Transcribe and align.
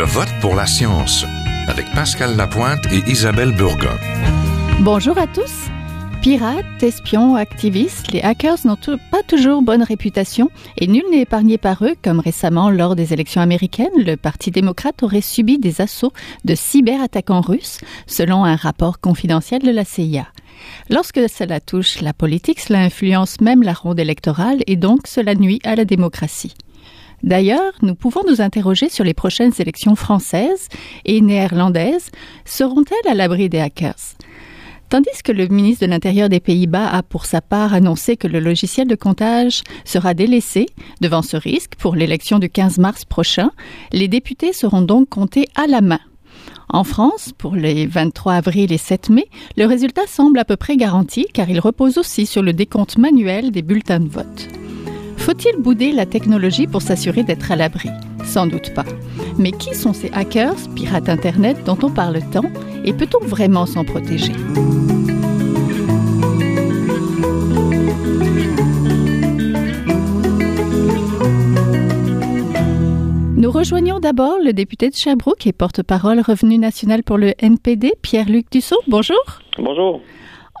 Je 0.00 0.04
vote 0.06 0.32
pour 0.40 0.54
la 0.54 0.64
science 0.64 1.26
avec 1.68 1.84
Pascal 1.92 2.34
Lapointe 2.34 2.86
et 2.90 3.02
Isabelle 3.10 3.54
Burgon. 3.54 3.98
Bonjour 4.80 5.18
à 5.18 5.26
tous. 5.26 5.68
Pirates, 6.22 6.82
espions, 6.82 7.34
activistes, 7.34 8.10
les 8.10 8.22
hackers 8.22 8.56
n'ont 8.64 8.78
pas 9.10 9.22
toujours 9.28 9.60
bonne 9.60 9.82
réputation 9.82 10.50
et 10.78 10.86
nul 10.86 11.02
n'est 11.10 11.20
épargné 11.20 11.58
par 11.58 11.84
eux, 11.84 11.96
comme 12.02 12.18
récemment 12.18 12.70
lors 12.70 12.96
des 12.96 13.12
élections 13.12 13.42
américaines, 13.42 13.90
le 13.94 14.16
Parti 14.16 14.50
démocrate 14.50 15.02
aurait 15.02 15.20
subi 15.20 15.58
des 15.58 15.82
assauts 15.82 16.14
de 16.46 16.54
cyberattaquants 16.54 17.42
russes, 17.42 17.76
selon 18.06 18.46
un 18.46 18.56
rapport 18.56 19.00
confidentiel 19.00 19.60
de 19.60 19.70
la 19.70 19.84
CIA. 19.84 20.28
Lorsque 20.88 21.28
cela 21.28 21.60
touche 21.60 22.00
la 22.00 22.14
politique, 22.14 22.60
cela 22.60 22.80
influence 22.80 23.42
même 23.42 23.62
la 23.62 23.74
ronde 23.74 24.00
électorale 24.00 24.62
et 24.66 24.76
donc 24.76 25.00
cela 25.06 25.34
nuit 25.34 25.60
à 25.62 25.74
la 25.74 25.84
démocratie. 25.84 26.54
D'ailleurs, 27.22 27.72
nous 27.82 27.94
pouvons 27.94 28.22
nous 28.28 28.40
interroger 28.40 28.88
sur 28.88 29.04
les 29.04 29.14
prochaines 29.14 29.52
élections 29.58 29.94
françaises 29.94 30.68
et 31.04 31.20
néerlandaises. 31.20 32.10
Seront-elles 32.44 33.10
à 33.10 33.14
l'abri 33.14 33.48
des 33.48 33.60
hackers? 33.60 34.16
Tandis 34.88 35.22
que 35.22 35.30
le 35.30 35.46
ministre 35.46 35.86
de 35.86 35.90
l'Intérieur 35.90 36.28
des 36.28 36.40
Pays-Bas 36.40 36.88
a 36.88 37.04
pour 37.04 37.24
sa 37.24 37.40
part 37.40 37.74
annoncé 37.74 38.16
que 38.16 38.26
le 38.26 38.40
logiciel 38.40 38.88
de 38.88 38.96
comptage 38.96 39.62
sera 39.84 40.14
délaissé 40.14 40.66
devant 41.00 41.22
ce 41.22 41.36
risque 41.36 41.76
pour 41.78 41.94
l'élection 41.94 42.40
du 42.40 42.50
15 42.50 42.78
mars 42.78 43.04
prochain, 43.04 43.52
les 43.92 44.08
députés 44.08 44.52
seront 44.52 44.82
donc 44.82 45.08
comptés 45.08 45.46
à 45.54 45.68
la 45.68 45.80
main. 45.80 46.00
En 46.68 46.82
France, 46.82 47.32
pour 47.38 47.54
les 47.54 47.86
23 47.86 48.34
avril 48.34 48.72
et 48.72 48.78
7 48.78 49.10
mai, 49.10 49.26
le 49.56 49.66
résultat 49.66 50.08
semble 50.08 50.40
à 50.40 50.44
peu 50.44 50.56
près 50.56 50.76
garanti 50.76 51.26
car 51.32 51.48
il 51.48 51.60
repose 51.60 51.96
aussi 51.96 52.26
sur 52.26 52.42
le 52.42 52.52
décompte 52.52 52.98
manuel 52.98 53.52
des 53.52 53.62
bulletins 53.62 54.00
de 54.00 54.08
vote. 54.08 54.48
Faut-il 55.20 55.60
bouder 55.60 55.92
la 55.92 56.06
technologie 56.06 56.66
pour 56.66 56.80
s'assurer 56.80 57.22
d'être 57.22 57.52
à 57.52 57.56
l'abri? 57.56 57.90
Sans 58.24 58.46
doute 58.46 58.72
pas. 58.74 58.86
Mais 59.38 59.52
qui 59.52 59.74
sont 59.74 59.92
ces 59.92 60.10
hackers, 60.12 60.56
pirates 60.74 61.08
Internet 61.08 61.58
dont 61.64 61.78
on 61.82 61.90
parle 61.90 62.20
tant, 62.32 62.50
et 62.84 62.92
peut-on 62.94 63.24
vraiment 63.24 63.66
s'en 63.66 63.84
protéger? 63.84 64.32
Nous 73.36 73.50
rejoignons 73.50 74.00
d'abord 74.00 74.38
le 74.42 74.52
député 74.52 74.88
de 74.88 74.94
Sherbrooke 74.94 75.46
et 75.46 75.52
porte-parole 75.52 76.20
Revenu 76.20 76.56
national 76.56 77.02
pour 77.02 77.18
le 77.18 77.34
NPD, 77.38 77.92
Pierre-Luc 78.00 78.50
Dussault. 78.50 78.80
Bonjour. 78.88 79.22
Bonjour. 79.58 80.00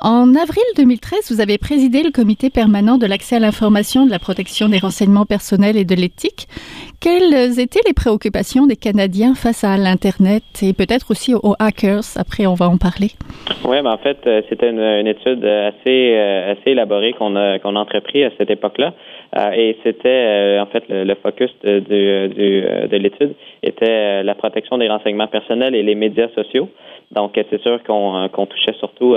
En 0.02 0.34
avril 0.34 0.64
2013, 0.78 1.30
vous 1.30 1.42
avez 1.42 1.58
présidé 1.58 2.02
le 2.02 2.10
comité 2.10 2.48
permanent 2.48 2.96
de 2.96 3.04
l'accès 3.04 3.36
à 3.36 3.38
l'information, 3.38 4.06
de 4.06 4.10
la 4.10 4.18
protection 4.18 4.70
des 4.70 4.78
renseignements 4.78 5.26
personnels 5.26 5.76
et 5.76 5.84
de 5.84 5.94
l'éthique. 5.94 6.48
Quelles 7.02 7.60
étaient 7.60 7.84
les 7.86 7.92
préoccupations 7.92 8.66
des 8.66 8.76
Canadiens 8.76 9.34
face 9.34 9.62
à 9.62 9.76
l'Internet 9.76 10.42
et 10.62 10.72
peut-être 10.72 11.10
aussi 11.10 11.34
aux 11.34 11.54
hackers? 11.58 12.16
Après, 12.16 12.46
on 12.46 12.54
va 12.54 12.70
en 12.70 12.78
parler. 12.78 13.08
Oui, 13.68 13.76
mais 13.82 13.90
en 13.90 13.98
fait, 13.98 14.16
euh, 14.26 14.40
c'était 14.48 14.70
une, 14.70 15.06
étude 15.06 15.44
assez, 15.44 16.14
euh, 16.16 16.52
assez 16.52 16.70
élaborée 16.70 17.12
qu'on 17.12 17.36
a, 17.36 17.58
qu'on 17.58 17.76
a 17.76 17.80
entrepris 17.80 18.24
à 18.24 18.30
cette 18.38 18.50
époque-là. 18.50 18.94
Euh, 19.36 19.50
et 19.52 19.76
c'était, 19.84 20.58
en 20.60 20.66
fait, 20.66 20.84
le, 20.88 21.14
focus 21.16 21.50
de, 21.62 21.78
de, 21.78 22.86
de 22.86 22.96
l'étude 22.96 23.34
était 23.62 24.22
la 24.22 24.34
protection 24.34 24.78
des 24.78 24.88
renseignements 24.88 25.28
personnels 25.28 25.74
et 25.74 25.82
les 25.82 25.94
médias 25.94 26.28
sociaux. 26.34 26.70
Donc, 27.10 27.32
c'est 27.50 27.60
sûr 27.60 27.82
qu'on, 27.82 28.30
qu'on 28.32 28.46
touchait 28.46 28.74
surtout 28.78 29.14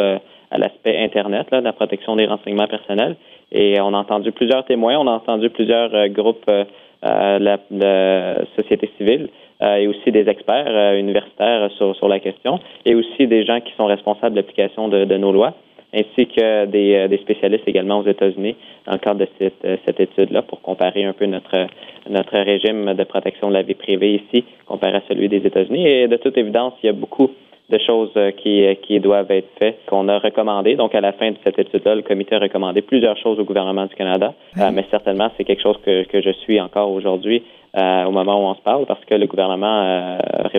à 0.54 0.60
l'aspect 0.60 0.98
Internet, 1.00 1.48
là, 1.52 1.62
la 1.62 1.74
protection 1.74 2.16
des 2.16 2.28
renseignements 2.28 2.68
personnels. 2.68 3.16
Et 3.52 3.82
on 3.82 3.94
a 3.94 3.98
entendu 3.98 4.32
plusieurs 4.32 4.64
témoins, 4.66 4.98
on 4.98 5.08
a 5.08 5.12
entendu 5.12 5.50
plusieurs 5.50 5.94
euh, 5.94 6.08
groupes 6.08 6.46
euh, 6.48 6.64
euh 7.04 7.40
la, 7.40 7.58
de 7.70 8.46
société 8.56 8.90
civile 8.98 9.30
et 9.62 9.88
aussi 9.88 10.12
des 10.12 10.28
experts 10.28 10.94
universitaires 10.96 11.72
sur, 11.78 11.96
sur 11.96 12.10
la 12.10 12.20
question 12.20 12.60
et 12.86 12.96
aussi 12.96 13.28
des 13.28 13.46
gens 13.46 13.62
qui 13.62 13.72
sont 13.78 13.86
responsables 13.86 14.36
de 14.36 14.42
l'application 14.42 14.90
de, 14.90 15.06
de, 15.06 15.16
nos 15.16 15.32
lois 15.32 15.54
ainsi 15.94 16.28
que 16.28 16.66
des, 16.66 17.08
des, 17.08 17.18
spécialistes 17.18 17.66
également 17.66 18.00
aux 18.00 18.08
États-Unis 18.08 18.58
dans 18.86 18.94
le 18.94 18.98
cadre 18.98 19.22
de 19.22 19.28
cette, 19.40 19.80
cette 19.86 20.00
étude-là 20.02 20.42
pour 20.42 20.62
comparer 20.62 21.06
un 21.06 21.14
peu 21.14 21.28
notre, 21.28 21.68
notre 22.10 22.38
régime 22.38 22.94
de 22.94 23.04
protection 23.06 23.48
de 23.50 23.54
la 23.54 23.62
vie 23.62 23.76
privée 23.76 24.16
ici 24.16 24.44
comparé 24.66 24.98
à 24.98 25.02
celui 25.08 25.30
des 25.30 25.46
États-Unis. 25.46 25.88
Et 25.88 26.08
de 26.10 26.18
toute 26.18 26.38
évidence, 26.38 26.74
il 26.84 26.88
y 26.88 26.90
a 26.90 26.94
beaucoup 26.94 27.30
de 27.70 27.80
choses 27.86 28.12
euh, 28.18 28.32
qui, 28.32 28.66
euh, 28.66 28.76
qui 28.76 29.00
doivent 29.00 29.32
être 29.32 29.50
faites, 29.60 29.80
qu'on 29.88 30.08
a 30.10 30.20
recommandé. 30.20 30.76
Donc, 30.76 30.94
à 30.96 31.02
la 31.02 31.14
fin 31.14 31.32
de 31.32 31.38
cette 31.46 31.58
étude-là, 31.58 31.96
le 31.96 32.02
comité 32.02 32.36
a 32.36 32.40
recommandé 32.40 32.82
plusieurs 32.82 33.18
choses 33.18 33.40
au 33.40 33.46
gouvernement 33.46 33.86
du 33.86 33.96
Canada, 33.96 34.34
euh, 34.58 34.72
mais 34.74 34.86
certainement, 34.92 35.30
c'est 35.38 35.44
quelque 35.44 35.62
chose 35.62 35.78
que, 35.86 36.04
que 36.04 36.22
je 36.22 36.32
suis 36.44 36.60
encore 36.60 36.92
aujourd'hui 36.92 37.44
au 37.76 38.12
moment 38.12 38.40
où 38.40 38.52
on 38.52 38.54
se 38.54 38.62
parle, 38.62 38.86
parce 38.86 39.04
que 39.06 39.16
le 39.16 39.26
gouvernement 39.26 39.66
a 39.66 40.50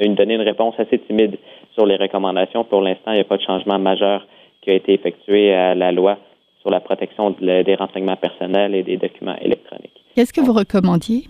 donné 0.00 0.34
une 0.34 0.40
réponse 0.40 0.74
assez 0.76 0.98
timide 0.98 1.36
sur 1.72 1.86
les 1.86 1.94
recommandations. 1.94 2.64
Pour 2.64 2.82
l'instant, 2.82 3.12
il 3.12 3.14
n'y 3.14 3.20
a 3.20 3.24
pas 3.24 3.36
de 3.36 3.42
changement 3.42 3.78
majeur 3.78 4.26
qui 4.60 4.70
a 4.70 4.74
été 4.74 4.92
effectué 4.92 5.54
à 5.54 5.76
la 5.76 5.92
loi 5.92 6.18
sur 6.62 6.70
la 6.70 6.80
protection 6.80 7.30
des 7.30 7.76
renseignements 7.76 8.16
personnels 8.16 8.74
et 8.74 8.82
des 8.82 8.96
documents 8.96 9.36
électroniques. 9.40 10.02
Qu'est-ce 10.16 10.32
que 10.32 10.40
vous 10.40 10.52
recommandiez? 10.52 11.28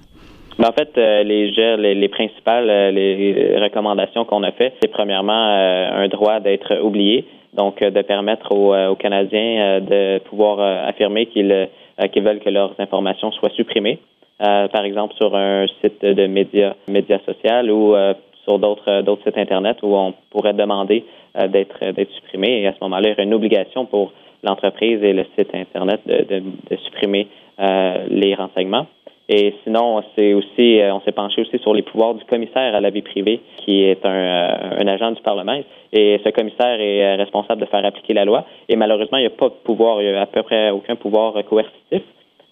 En 0.63 0.73
fait, 0.73 0.97
euh, 0.97 1.23
les, 1.23 1.51
les, 1.51 1.95
les, 1.95 2.09
principales 2.09 2.71
euh, 2.71 2.91
les 2.91 3.59
recommandations 3.59 4.25
qu'on 4.25 4.43
a 4.43 4.53
faites, 4.53 4.75
c'est 4.81 4.91
premièrement 4.91 5.49
euh, 5.49 6.05
un 6.05 6.09
droit 6.09 6.41
d'être 6.41 6.81
oublié, 6.83 7.25
donc 7.55 7.83
de 7.83 8.03
permettre 8.03 8.53
aux, 8.53 8.75
aux 8.75 8.97
Canadiens 8.97 9.81
de 9.81 10.19
pouvoir 10.19 10.61
affirmer 10.89 11.27
qu'ils 11.27 11.69
veulent 12.23 12.41
que 12.41 12.51
leurs 12.51 12.75
informations 12.79 13.31
soient 13.33 13.51
supprimées, 13.51 14.01
par 14.39 14.85
exemple 14.85 15.15
sur 15.15 15.37
un 15.37 15.67
site 15.81 16.05
de 16.05 16.27
médias 16.27 16.75
médias 16.89 17.21
ou 17.71 17.95
sur 18.43 18.59
d'autres 18.59 19.03
d'autres 19.03 19.23
sites 19.23 19.39
internet 19.39 19.79
où 19.85 19.95
on 19.95 20.15
pourrait 20.31 20.53
demander 20.55 21.05
d'être 21.49 21.93
d'être 21.93 22.13
supprimé 22.15 22.63
et 22.63 22.67
à 22.67 22.73
ce 22.73 22.79
moment-là, 22.83 23.09
il 23.09 23.11
y 23.11 23.13
aurait 23.13 23.23
une 23.23 23.35
obligation 23.35 23.87
pour 23.87 24.13
l'entreprise 24.43 25.01
et 25.05 25.13
le 25.13 25.25
site 25.39 25.55
internet 25.55 26.01
de, 26.07 26.25
de, 26.25 26.43
de 26.71 26.77
supprimer 26.85 27.29
les 28.09 28.35
renseignements. 28.35 28.89
Et 29.29 29.55
sinon, 29.65 30.03
c'est 30.15 30.35
aussi, 30.35 30.81
euh, 30.81 30.95
on 30.95 31.01
s'est 31.01 31.13
penché 31.13 31.41
aussi 31.41 31.59
sur 31.59 31.73
les 31.73 31.83
pouvoirs 31.83 32.15
du 32.15 32.25
commissaire 32.25 32.75
à 32.75 32.81
la 32.81 32.91
vie 32.91 33.01
privée, 33.01 33.41
qui 33.57 33.83
est 33.83 34.05
un, 34.05 34.11
euh, 34.11 34.81
un 34.81 34.87
agent 34.87 35.13
du 35.13 35.23
Parlement. 35.23 35.59
Et 35.93 36.21
ce 36.23 36.29
commissaire 36.29 36.79
est 36.79 37.03
euh, 37.03 37.17
responsable 37.17 37.63
de 37.63 37.67
faire 37.67 37.85
appliquer 37.85 38.13
la 38.13 38.27
loi. 38.27 38.45
Et 38.69 38.77
malheureusement, 38.77 39.17
il 39.17 39.23
n'y 39.23 39.29
a 39.29 39.31
pas 39.31 39.49
de 39.49 39.55
pouvoir, 39.65 40.03
il 40.03 40.11
n'y 40.11 40.15
a 40.15 40.23
à 40.23 40.27
peu 40.27 40.43
près 40.43 40.71
aucun 40.71 40.97
pouvoir 40.97 41.43
coercitif. 41.45 42.03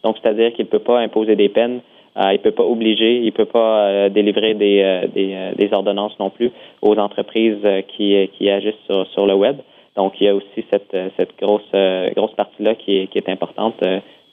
Donc, 0.02 0.16
c'est-à-dire 0.22 0.54
qu'il 0.54 0.64
ne 0.64 0.70
peut 0.70 0.78
pas 0.78 1.00
imposer 1.00 1.36
des 1.36 1.50
peines, 1.50 1.80
il 2.16 2.32
ne 2.32 2.36
peut 2.38 2.50
pas 2.50 2.64
obliger, 2.64 3.18
il 3.18 3.26
ne 3.26 3.30
peut 3.30 3.46
pas 3.46 4.08
délivrer 4.10 4.52
des, 4.54 5.08
des, 5.14 5.52
des, 5.56 5.72
ordonnances 5.72 6.18
non 6.18 6.28
plus 6.28 6.50
aux 6.82 6.96
entreprises 6.96 7.64
qui, 7.88 8.28
qui 8.36 8.50
agissent 8.50 8.82
sur, 8.90 9.06
sur 9.08 9.26
le 9.26 9.34
web. 9.34 9.58
Donc, 9.96 10.20
il 10.20 10.26
y 10.26 10.28
a 10.28 10.34
aussi 10.34 10.64
cette, 10.72 10.94
cette 11.16 11.38
grosse, 11.40 11.70
grosse 12.16 12.34
partie-là 12.34 12.74
qui 12.74 13.06
qui 13.06 13.18
est 13.18 13.28
importante 13.28 13.76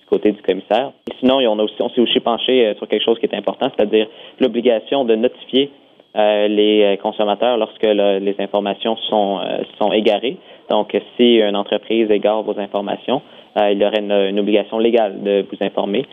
côté 0.10 0.32
du 0.32 0.42
commissaire. 0.42 0.92
sinon, 1.20 1.38
on, 1.38 1.60
on 1.60 1.90
s'est 1.90 2.02
aussi 2.02 2.20
penché 2.20 2.68
euh, 2.68 2.76
sur 2.76 2.88
quelque 2.88 3.04
chose 3.04 3.20
qui 3.20 3.26
est 3.26 3.36
important, 3.36 3.70
c'est-à-dire 3.76 4.08
l'obligation 4.40 5.06
de 5.06 5.16
notifier 5.16 5.72
les 6.16 6.84
euh, 6.84 6.98
consommateurs 6.98 7.58
lorsque 7.58 7.84
les 7.84 8.36
informations 8.40 8.96
sont, 9.10 9.40
sont 9.80 9.92
égarées. 9.92 10.38
Donc, 10.70 10.96
si 11.18 11.38
une 11.38 11.56
entreprise 11.56 12.12
égare 12.12 12.44
vos 12.44 12.60
informations, 12.60 13.22
il 13.60 13.80
y 13.80 13.86
aurait 13.86 14.00
une, 14.00 14.40
obligation 14.40 14.78
légale 14.78 15.24
de 15.24 15.46
vous 15.50 15.58
informer 15.66 16.06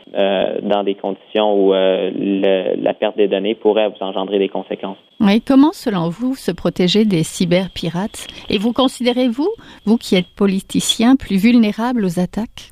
dans 0.63 0.83
des 0.83 0.95
conditions 0.95 1.55
où 1.55 1.73
la 1.73 2.95
perte 2.95 3.19
des 3.19 3.29
données 3.29 3.55
pourrait 3.55 3.89
vous 3.89 4.03
engendrer 4.03 4.39
des 4.39 4.49
conséquences. 4.49 4.97
Oui, 5.21 5.41
comment, 5.41 5.73
selon 5.73 6.11
vous, 6.11 6.35
se 6.35 6.53
protéger 6.53 7.05
des 7.05 7.23
cyberpirates? 7.23 8.27
Et 8.51 8.59
vous 8.59 8.73
considérez-vous, 8.73 9.49
vous 9.87 9.97
qui 9.97 10.15
êtes 10.15 10.29
politicien, 10.37 11.17
plus 11.17 11.37
vulnérable 11.37 12.05
aux 12.05 12.21
attaques? 12.21 12.71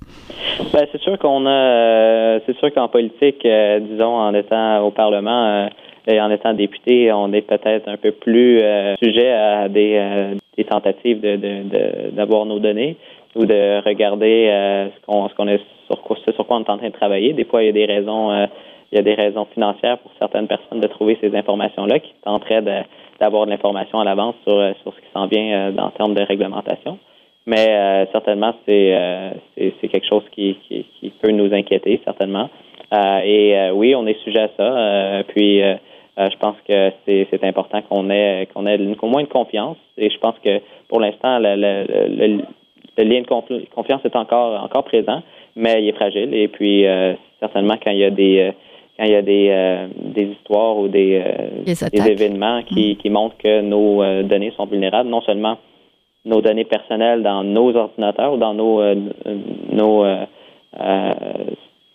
Ben, 0.73 0.87
c'est 0.93 1.01
sûr 1.01 1.19
qu'on 1.19 1.47
a, 1.47 1.51
euh, 1.51 2.41
c'est 2.45 2.57
sûr 2.59 2.73
qu'en 2.75 2.89
politique, 2.89 3.45
euh, 3.47 3.81
disons, 3.81 4.15
en 4.15 4.35
étant 4.35 4.81
au 4.85 4.91
Parlement 4.91 5.47
euh, 5.47 5.67
et 6.07 6.21
en 6.21 6.31
étant 6.31 6.53
député, 6.53 7.13
on 7.13 7.33
est 7.33 7.43
peut-être 7.43 7.89
un 7.89 7.97
peu 7.97 8.13
plus 8.13 8.61
sujet 9.03 9.31
à 9.31 9.69
des, 9.69 10.35
des 10.57 10.65
tentatives 10.65 11.21
de, 11.21 11.37
de, 11.37 12.11
d'avoir 12.11 12.45
nos 12.45 12.59
données 12.59 12.97
ou 13.35 13.47
de 13.47 13.83
regarder 13.85 14.91
ce 14.95 15.07
qu'on, 15.07 15.29
ce 15.29 15.35
qu'on 15.35 15.49
est 15.49 15.61
sur 15.87 16.03
quoi, 16.03 16.17
sur 16.17 16.47
quoi 16.47 16.59
on 16.59 16.65
est 16.65 16.71
en 16.71 16.79
train 16.79 16.89
de 16.89 16.93
travailler. 16.93 17.33
Des 17.33 17.45
fois, 17.45 17.63
il 17.63 17.67
y 17.67 17.69
a 17.71 17.73
des 17.73 17.87
raisons, 17.87 18.33
il 18.93 18.97
y 18.97 18.99
a 18.99 19.03
des 19.03 19.15
raisons 19.15 19.47
financières 19.47 19.99
pour 19.99 20.11
certaines 20.19 20.47
personnes 20.47 20.81
de 20.81 20.89
trouver 20.89 21.17
ces 21.23 21.35
informations-là 21.35 21.99
qui 22.01 22.13
tenteraient 22.23 22.63
d'avoir 23.19 23.47
de 23.47 23.51
l'information 23.51 23.99
à 23.99 24.05
l'avance 24.05 24.35
sur, 24.47 24.55
sur 24.83 24.93
ce 24.93 25.01
qui 25.01 25.11
s'en 25.15 25.27
vient 25.27 25.73
en 25.79 25.91
termes 25.91 26.15
de 26.15 26.23
réglementation. 26.23 26.99
Mais 27.47 27.69
euh, 27.69 28.07
certainement, 28.13 28.55
euh, 28.69 29.31
c'est, 29.57 29.89
quelque 29.89 30.09
chose 30.09 30.25
qui, 30.33 30.57
qui, 30.67 30.87
qui, 30.99 31.11
peut 31.11 31.31
nous 31.31 31.53
inquiéter, 31.53 32.01
certainement. 32.05 32.49
Euh, 32.93 33.21
et 33.23 33.71
oui, 33.73 33.95
on 33.95 34.07
est 34.07 34.19
sujet 34.23 34.41
à 34.41 34.51
ça. 34.57 35.23
puis, 35.29 35.61
je 36.17 36.37
pense 36.39 36.57
que 36.69 36.93
c'est, 37.07 37.45
important 37.45 37.83
qu'on 37.83 38.09
ait, 38.11 38.49
qu'on 38.55 38.67
ait 38.67 38.79
au 39.01 39.07
moins 39.09 39.23
de 39.23 39.29
confiance. 39.29 39.77
Et 39.99 40.11
je 40.11 40.19
pense 40.19 40.37
que 40.45 40.61
pour 40.89 41.01
l'instant, 41.01 41.39
le, 41.39 41.57
le, 41.57 42.43
le, 42.97 43.05
lien 43.05 43.23
de 43.23 43.27
confiance 43.75 44.05
est 44.05 44.17
encore, 44.17 44.63
encore 44.63 44.85
présent, 44.85 45.23
mais 45.57 45.83
il 45.83 45.89
est 45.89 45.97
fragile. 45.97 46.33
Et 46.35 46.49
puis, 46.49 46.85
certainement, 47.41 47.75
quand 47.83 47.91
il 47.91 47.99
y 47.99 48.05
a 48.05 48.11
des 48.11 48.53
quand 48.97 49.05
il 49.07 49.11
y 49.11 49.17
a 49.17 49.23
des, 49.23 49.89
des 49.99 50.23
histoires 50.23 50.79
ou 50.79 50.87
des, 50.87 51.21
des 51.65 52.11
événements 52.11 52.63
qui, 52.63 52.93
mm. 52.93 52.97
qui, 52.99 53.11
montrent 53.11 53.37
que 53.39 53.61
nos 53.61 54.23
données 54.23 54.53
sont 54.57 54.67
vulnérables, 54.67 55.11
non 55.11 55.21
seulement 55.23 55.59
nos 56.25 56.41
données 56.41 56.65
personnelles 56.65 57.25
dans 57.25 57.43
nos 57.43 57.75
ordinateurs 57.75 58.35
ou 58.35 58.37
dans 58.37 58.55
nos, 58.55 58.81
nos 59.73 60.05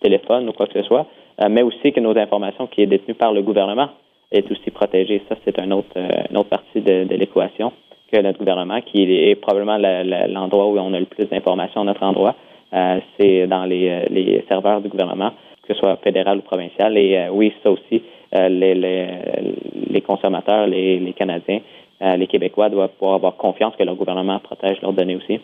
téléphones 0.02 0.50
ou 0.50 0.52
quoi 0.52 0.68
que 0.68 0.82
ce 0.82 0.86
soit, 0.88 1.06
mais 1.50 1.62
aussi 1.62 1.94
que 1.94 2.02
nos 2.02 2.18
informations 2.18 2.68
qui 2.68 2.82
est 2.82 2.86
détenues 2.86 3.16
par 3.16 3.32
le 3.32 3.44
gouvernement 3.44 3.88
est 4.32 4.50
aussi 4.52 4.72
protégée. 4.72 5.22
Ça, 5.30 5.36
c'est 5.46 5.60
un 5.60 5.72
autre, 5.72 5.98
une 6.30 6.38
autre 6.38 6.50
partie 6.50 6.82
de, 6.82 7.04
de 7.06 7.16
l'équation 7.16 7.72
que 8.12 8.20
notre 8.22 8.40
gouvernement, 8.40 8.82
qui 8.82 9.04
est 9.04 9.36
probablement 9.36 9.78
l'endroit 9.78 10.68
où 10.68 10.78
on 10.80 10.94
a 10.94 11.00
le 11.00 11.06
plus 11.06 11.26
d'informations 11.26 11.82
à 11.82 11.86
notre 11.86 12.04
endroit, 12.04 12.36
euh, 12.74 13.00
c'est 13.18 13.48
dans 13.48 13.66
les, 13.66 13.90
euh, 13.90 14.06
les, 14.10 14.44
serveurs 14.48 14.82
du 14.82 14.90
gouvernement, 14.90 15.32
que 15.64 15.74
ce 15.74 15.80
soit 15.80 15.96
fédéral 15.98 16.40
ou 16.40 16.42
provincial. 16.42 16.98
Et 16.98 17.18
euh, 17.18 17.30
oui, 17.32 17.54
ça 17.64 17.72
aussi, 17.72 18.04
les, 18.32 18.76
les, 18.76 19.08
les, 19.90 20.02
consommateurs, 20.02 20.68
les, 20.68 21.00
les 21.00 21.14
Canadiens, 21.14 21.62
les 22.00 22.28
Québécois 22.28 22.70
doivent 22.70 22.92
pouvoir 22.92 23.16
avoir 23.16 23.36
confiance 23.38 23.76
que 23.76 23.84
leur 23.84 23.96
gouvernement 23.96 24.38
protège 24.38 24.80
leurs 24.84 24.94
données 24.94 25.16
aussi. 25.16 25.40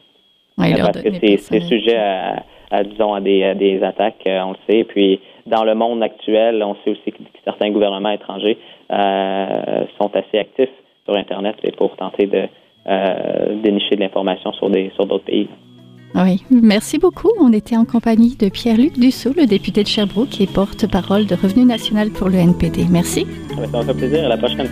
parce 0.56 1.02
que 1.02 1.12
c'est 1.14 1.62
sujet 1.62 1.98
à, 1.98 2.44
à, 2.70 2.84
disons, 2.84 3.16
à 3.16 3.22
des, 3.22 3.44
à 3.44 3.56
des 3.56 3.82
attaques, 3.82 4.22
on 4.28 4.52
le 4.52 4.58
sait. 4.70 4.84
Puis, 4.84 5.20
dans 5.48 5.64
le 5.64 5.74
monde 5.74 6.04
actuel, 6.04 6.62
on 6.62 6.76
sait 6.84 6.92
aussi 6.92 7.12
que 7.12 7.18
certains 7.44 7.72
gouvernements 7.72 8.12
étrangers 8.12 8.60
sont 8.90 10.12
assez 10.14 10.38
actifs 10.38 10.70
sur 11.06 11.16
Internet 11.16 11.56
pour 11.78 11.96
tenter 11.98 12.28
de 12.28 12.48
euh, 12.88 13.62
dénicher 13.64 13.96
de 13.96 14.02
l'information 14.02 14.54
sur 14.54 14.70
des 14.70 14.92
sur 14.96 15.06
d'autres 15.06 15.26
pays. 15.26 15.50
Oui, 16.14 16.44
merci 16.50 16.98
beaucoup. 16.98 17.32
On 17.42 17.52
était 17.52 17.76
en 17.76 17.84
compagnie 17.84 18.38
de 18.38 18.48
Pierre-Luc 18.48 18.94
Dussault, 18.94 19.34
le 19.36 19.48
député 19.48 19.84
de 19.84 19.88
Sherbrooke 19.88 20.40
et 20.40 20.48
porte-parole 20.48 21.26
de 21.26 21.36
Revenu 21.36 21.66
National 21.66 22.10
pour 22.12 22.30
le 22.30 22.36
NPD. 22.36 22.86
Merci. 22.90 23.26
Ça 23.50 23.80
me 23.80 23.84
fait 23.84 23.94
plaisir. 23.98 24.26
À 24.26 24.30
la 24.30 24.38
prochaine. 24.38 24.70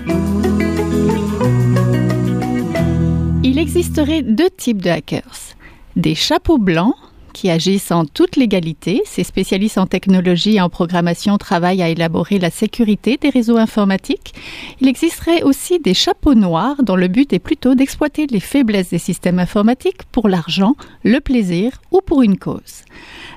Il 3.43 3.59
existerait 3.59 4.21
deux 4.21 4.49
types 4.49 4.81
de 4.81 4.89
hackers. 4.89 5.55
Des 5.97 6.15
chapeaux 6.15 6.59
blancs 6.59 6.95
qui 7.33 7.49
agissent 7.49 7.91
en 7.91 8.05
toute 8.05 8.35
légalité. 8.37 9.01
Ces 9.05 9.23
spécialistes 9.23 9.77
en 9.77 9.87
technologie 9.87 10.55
et 10.55 10.61
en 10.61 10.69
programmation 10.69 11.37
travaillent 11.37 11.81
à 11.81 11.89
élaborer 11.89 12.39
la 12.39 12.49
sécurité 12.49 13.17
des 13.17 13.29
réseaux 13.29 13.57
informatiques. 13.57 14.33
Il 14.79 14.87
existerait 14.87 15.43
aussi 15.43 15.79
des 15.79 15.93
chapeaux 15.93 16.35
noirs 16.35 16.83
dont 16.83 16.95
le 16.95 17.07
but 17.07 17.33
est 17.33 17.39
plutôt 17.39 17.75
d'exploiter 17.75 18.27
les 18.27 18.39
faiblesses 18.39 18.91
des 18.91 18.99
systèmes 18.99 19.39
informatiques 19.39 20.03
pour 20.11 20.29
l'argent, 20.29 20.75
le 21.03 21.19
plaisir 21.19 21.81
ou 21.91 21.99
pour 22.05 22.21
une 22.21 22.37
cause. 22.37 22.83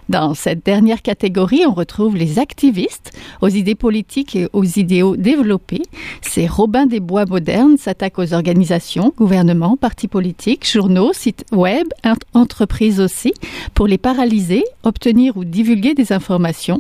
Dans 0.09 0.35
cette 0.35 0.65
dernière 0.65 1.03
catégorie, 1.03 1.67
on 1.67 1.73
retrouve 1.73 2.17
les 2.17 2.39
activistes 2.39 3.11
aux 3.41 3.49
idées 3.49 3.75
politiques 3.75 4.37
et 4.37 4.49
aux 4.53 4.65
idéaux 4.65 5.17
développés. 5.17 5.83
Ces 6.23 6.47
Robins 6.47 6.87
des 6.87 7.01
Bois 7.01 7.27
modernes 7.27 7.77
s'attaquent 7.77 8.21
aux 8.21 8.33
organisations, 8.33 9.13
gouvernements, 9.17 9.77
partis 9.77 10.07
politiques, 10.07 10.71
journaux, 10.71 11.13
sites 11.13 11.45
web, 11.51 11.89
entreprises 12.35 13.01
aussi, 13.01 13.35
pour 13.75 13.86
les 13.87 13.99
paralyser, 13.99 14.65
obtenir 14.83 15.37
ou 15.37 15.45
divulguer 15.45 15.95
des 15.95 16.13
informations. 16.13 16.79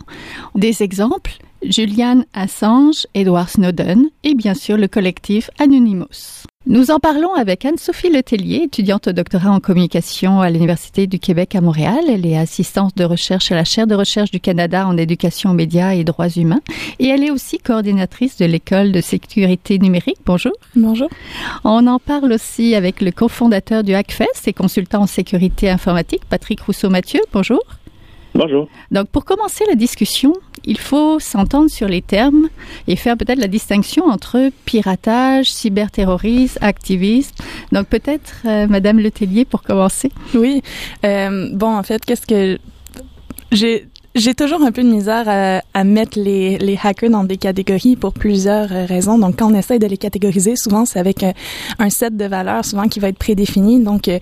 Des 0.55 0.83
exemples 0.83 1.39
Julian 1.63 2.23
Assange, 2.35 3.07
Edward 3.15 3.49
Snowden 3.49 4.09
et 4.25 4.35
bien 4.35 4.55
sûr 4.55 4.77
le 4.77 4.89
collectif 4.89 5.51
Anonymous. 5.59 6.47
Nous 6.69 6.91
en 6.91 6.99
parlons 6.99 7.33
avec 7.35 7.65
Anne-Sophie 7.65 8.11
Letellier, 8.11 8.65
étudiante 8.65 9.07
au 9.07 9.13
doctorat 9.13 9.53
en 9.53 9.61
communication 9.61 10.41
à 10.41 10.51
l'Université 10.51 11.07
du 11.07 11.21
Québec 11.21 11.55
à 11.55 11.61
Montréal. 11.61 12.01
Elle 12.09 12.27
est 12.27 12.37
assistante 12.37 12.97
de 12.97 13.05
recherche 13.05 13.53
à 13.53 13.55
la 13.55 13.63
chaire 13.63 13.87
de 13.87 13.95
recherche 13.95 14.33
du 14.33 14.41
Canada 14.41 14.85
en 14.85 14.97
éducation 14.97 15.51
aux 15.51 15.55
médias 15.55 15.93
et 15.93 16.03
droits 16.03 16.29
humains. 16.29 16.61
Et 16.99 17.07
elle 17.07 17.23
est 17.23 17.31
aussi 17.31 17.59
coordinatrice 17.59 18.37
de 18.37 18.47
l'école 18.47 18.91
de 18.91 19.01
sécurité 19.01 19.79
numérique. 19.79 20.19
Bonjour. 20.27 20.55
Bonjour. 20.75 21.09
On 21.63 21.87
en 21.87 22.01
parle 22.01 22.33
aussi 22.33 22.75
avec 22.75 23.01
le 23.01 23.13
cofondateur 23.13 23.85
du 23.85 23.95
Hackfest 23.95 24.49
et 24.49 24.53
consultant 24.53 25.03
en 25.03 25.07
sécurité 25.07 25.71
informatique, 25.71 26.23
Patrick 26.29 26.63
Rousseau-Mathieu. 26.63 27.21
Bonjour. 27.33 27.61
Bonjour. 28.37 28.69
Donc, 28.91 29.09
pour 29.09 29.25
commencer 29.25 29.65
la 29.67 29.75
discussion, 29.75 30.35
il 30.65 30.79
faut 30.79 31.19
s'entendre 31.19 31.71
sur 31.71 31.89
les 31.89 32.03
termes 32.03 32.49
et 32.87 32.97
faire 32.97 33.17
peut-être 33.17 33.39
la 33.39 33.49
distinction 33.49 34.05
entre 34.05 34.51
piratage, 34.65 35.51
cyberterrorisme, 35.51 36.59
activisme. 36.61 37.35
Donc, 37.73 37.87
peut-être, 37.87 38.43
euh, 38.45 38.67
Madame 38.67 38.99
Letellier, 38.99 39.45
pour 39.45 39.63
commencer. 39.63 40.11
Oui. 40.35 40.63
Euh, 41.05 41.49
bon, 41.53 41.77
en 41.77 41.83
fait, 41.83 42.05
qu'est-ce 42.05 42.27
que 42.27 42.59
j'ai 43.53 43.89
j'ai 44.17 44.35
toujours 44.35 44.63
un 44.63 44.73
peu 44.73 44.83
de 44.83 44.89
misère 44.89 45.29
à, 45.29 45.61
à 45.75 45.85
mettre 45.85 46.19
les, 46.19 46.57
les, 46.57 46.79
hackers 46.83 47.11
dans 47.11 47.25
des 47.25 47.37
catégories 47.37 47.97
pour 47.97 48.15
plusieurs 48.15 48.73
euh, 48.73 48.87
raisons. 48.87 49.19
Donc, 49.19 49.37
quand 49.37 49.53
on 49.53 49.55
essaye 49.55 49.79
de 49.79 49.87
les 49.87 49.99
catégoriser, 49.99 50.57
souvent 50.57 50.87
c'est 50.87 50.99
avec 50.99 51.23
un, 51.23 51.35
un, 51.79 51.91
set 51.91 52.17
de 52.17 52.25
valeurs, 52.25 52.65
souvent 52.65 52.89
qui 52.89 52.99
va 52.99 53.09
être 53.09 53.19
prédéfini. 53.19 53.79
Donc, 53.79 54.09
euh, 54.09 54.19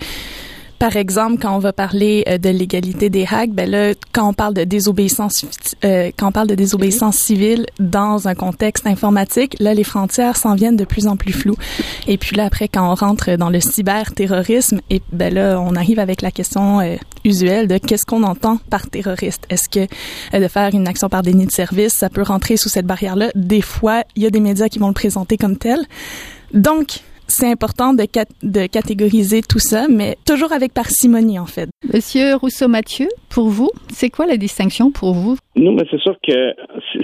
par 0.79 0.97
exemple, 0.97 1.41
quand 1.41 1.55
on 1.55 1.59
va 1.59 1.73
parler 1.73 2.25
euh, 2.29 2.39
de 2.39 2.49
l'égalité 2.49 3.11
des 3.11 3.27
hacks, 3.31 3.53
ben 3.53 3.71
là, 3.71 3.95
quand 4.13 4.29
on 4.29 4.33
parle 4.33 4.55
de 4.55 4.65
désobéissance, 4.65 5.45
euh, 5.85 6.11
quand 6.17 6.29
on 6.29 6.33
parle 6.33 6.49
de 6.49 6.55
désobéissance 6.55 7.17
civile 7.17 7.67
dans 7.79 8.29
un 8.29 8.35
contexte 8.35 8.87
informatique, 8.87 9.57
là, 9.61 9.75
les 9.75 9.85
frontières 9.85 10.37
s'en 10.37 10.55
viennent 10.55 10.77
de 10.77 10.85
plus 10.85 11.07
en 11.07 11.17
plus 11.17 11.33
floues. 11.33 11.57
Et 12.07 12.19
puis 12.19 12.37
là, 12.37 12.45
après, 12.45 12.69
quand 12.69 12.91
on 12.91 12.95
rentre 12.95 13.37
dans 13.37 13.51
le 13.51 13.61
cyberterrorisme, 13.61 14.81
et 14.91 15.01
ben 15.13 15.33
là, 15.33 15.61
on 15.61 15.77
arrive 15.77 15.99
avec 15.99 16.23
la 16.23 16.31
question 16.31 16.81
euh, 16.81 16.97
usuelle 17.25 17.69
de 17.69 17.79
qu'est-ce 17.79 18.05
qu'on 18.05 18.23
entend 18.23 18.59
par 18.71 18.89
terroriste? 18.89 19.45
Est-ce 19.51 19.69
que 19.69 19.87
de 20.37 20.49
faire 20.49 20.75
une 20.75 20.89
action 20.89 21.09
par 21.09 21.23
déni 21.23 21.47
de 21.47 21.53
service, 21.53 21.93
ça 21.95 22.09
peut 22.09 22.23
rentrer 22.23 22.57
sous 22.57 22.69
cette 22.69 22.87
barrière-là? 22.87 23.31
Des 23.35 23.63
fois, 23.63 24.03
il 24.17 24.23
y 24.23 24.27
a 24.27 24.31
des 24.31 24.41
médias 24.41 24.69
qui 24.69 24.79
vont 24.79 24.89
le 24.89 24.95
présenter 24.95 25.37
comme 25.37 25.57
tel. 25.57 25.81
Donc, 26.53 27.01
c'est 27.27 27.51
important 27.51 27.95
de, 27.95 28.05
de 28.43 28.67
catégoriser 28.67 29.41
tout 29.43 29.59
ça, 29.59 29.87
mais 29.89 30.17
toujours 30.27 30.53
avec 30.53 30.73
parcimonie, 30.73 31.39
en 31.39 31.47
fait. 31.47 31.69
Monsieur 31.93 32.37
Rousseau-Mathieu, 32.37 33.09
pour 33.31 33.49
vous, 33.49 33.71
c'est 33.89 34.11
quoi 34.11 34.27
la 34.27 34.37
distinction 34.37 34.91
pour 34.91 35.15
vous? 35.15 35.37
Nous, 35.57 35.73
mais 35.73 35.85
c'est 35.91 36.01
sûr 36.01 36.17
que 36.27 36.53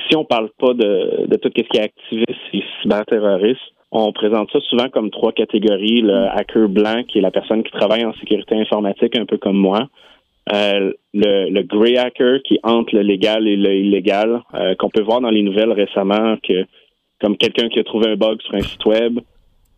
si 0.08 0.17
on 0.17 0.25
parle 0.25 0.50
pas 0.58 0.75
de, 0.75 1.26
de 1.26 1.37
tout 1.37 1.50
ce 1.56 1.62
qui 1.62 1.78
est 1.78 1.82
activiste 1.82 2.28
et 2.52 2.62
cyberterroriste, 2.82 3.61
on 3.93 4.12
présente 4.12 4.50
ça 4.52 4.61
souvent 4.69 4.88
comme 4.88 5.11
trois 5.11 5.32
catégories. 5.32 6.02
Le 6.02 6.28
hacker 6.38 6.69
blanc, 6.69 7.02
qui 7.08 7.19
est 7.19 7.22
la 7.22 7.32
personne 7.32 7.62
qui 7.64 7.72
travaille 7.72 8.05
en 8.05 8.14
sécurité 8.14 8.55
informatique, 8.55 9.17
un 9.19 9.26
peu 9.26 9.37
comme 9.37 9.56
moi. 9.56 9.88
Euh, 10.52 10.93
le, 11.12 11.50
le 11.50 11.62
grey 11.62 11.96
hacker, 11.96 12.40
qui 12.44 12.58
entre 12.62 12.94
le 12.94 13.02
légal 13.02 13.49
et 13.49 13.56
le 13.56 13.75
illégal, 13.75 14.43
euh, 14.55 14.75
qu'on 14.76 14.90
peut 14.90 15.02
voir 15.02 15.20
dans 15.20 15.31
les 15.31 15.43
nouvelles 15.43 15.72
récemment, 15.72 16.37
que 16.43 16.67
comme 17.20 17.36
quelqu'un 17.36 17.69
qui 17.69 17.79
a 17.79 17.84
trouvé 17.84 18.10
un 18.10 18.17
bug 18.17 18.41
sur 18.43 18.55
un 18.55 18.60
site 18.60 18.84
web, 18.86 19.19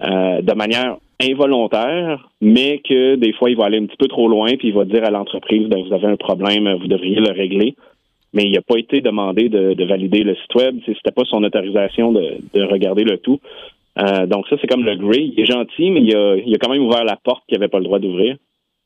euh, 0.03 0.43
de 0.43 0.53
manière 0.55 0.97
involontaire, 1.21 2.29
mais 2.41 2.79
que 2.79 3.17
des 3.17 3.33
fois, 3.33 3.51
il 3.51 3.57
va 3.57 3.67
aller 3.67 3.79
un 3.79 3.87
petit 3.87 3.97
peu 3.97 4.09
trop 4.09 4.29
loin, 4.29 4.57
puis 4.57 4.69
il 4.69 4.75
va 4.75 4.85
dire 4.85 5.05
à 5.05 5.11
l'entreprise, 5.11 5.69
ben, 5.69 5.83
vous 5.83 5.95
avez 5.95 6.07
un 6.07 6.17
problème, 6.17 6.73
vous 6.81 6.89
devriez 6.89 7.21
le 7.21 7.31
régler. 7.31 7.77
Mais 8.35 8.45
il 8.45 8.53
n'a 8.53 8.63
pas 8.63 8.79
été 8.79 9.03
demandé 9.03 9.49
de, 9.49 9.75
de, 9.75 9.85
valider 9.85 10.25
le 10.25 10.35
site 10.35 10.55
web. 10.55 10.79
C'était 10.87 11.13
pas 11.13 11.25
son 11.27 11.45
autorisation 11.45 12.13
de, 12.13 12.39
de 12.55 12.63
regarder 12.63 13.05
le 13.05 13.19
tout. 13.19 13.41
Euh, 13.99 14.27
donc 14.27 14.49
ça, 14.49 14.57
c'est 14.61 14.67
comme 14.67 14.85
le 14.85 14.97
gray. 14.97 15.35
Il 15.37 15.41
est 15.43 15.53
gentil, 15.53 15.91
mais 15.91 16.01
il 16.01 16.17
a, 16.17 16.37
il 16.37 16.55
a 16.55 16.59
quand 16.59 16.71
même 16.71 16.83
ouvert 16.83 17.05
la 17.05 17.17
porte 17.17 17.45
qu'il 17.47 17.59
n'avait 17.59 17.69
pas 17.69 17.79
le 17.79 17.85
droit 17.85 17.99
d'ouvrir. 17.99 18.37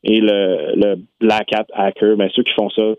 Et 0.03 0.19
le, 0.19 0.75
le 0.75 0.95
black 1.21 1.53
hat 1.53 1.67
hacker, 1.73 2.17
ben, 2.17 2.29
ceux 2.35 2.43
qui 2.43 2.53
font 2.53 2.69
ça 2.69 2.93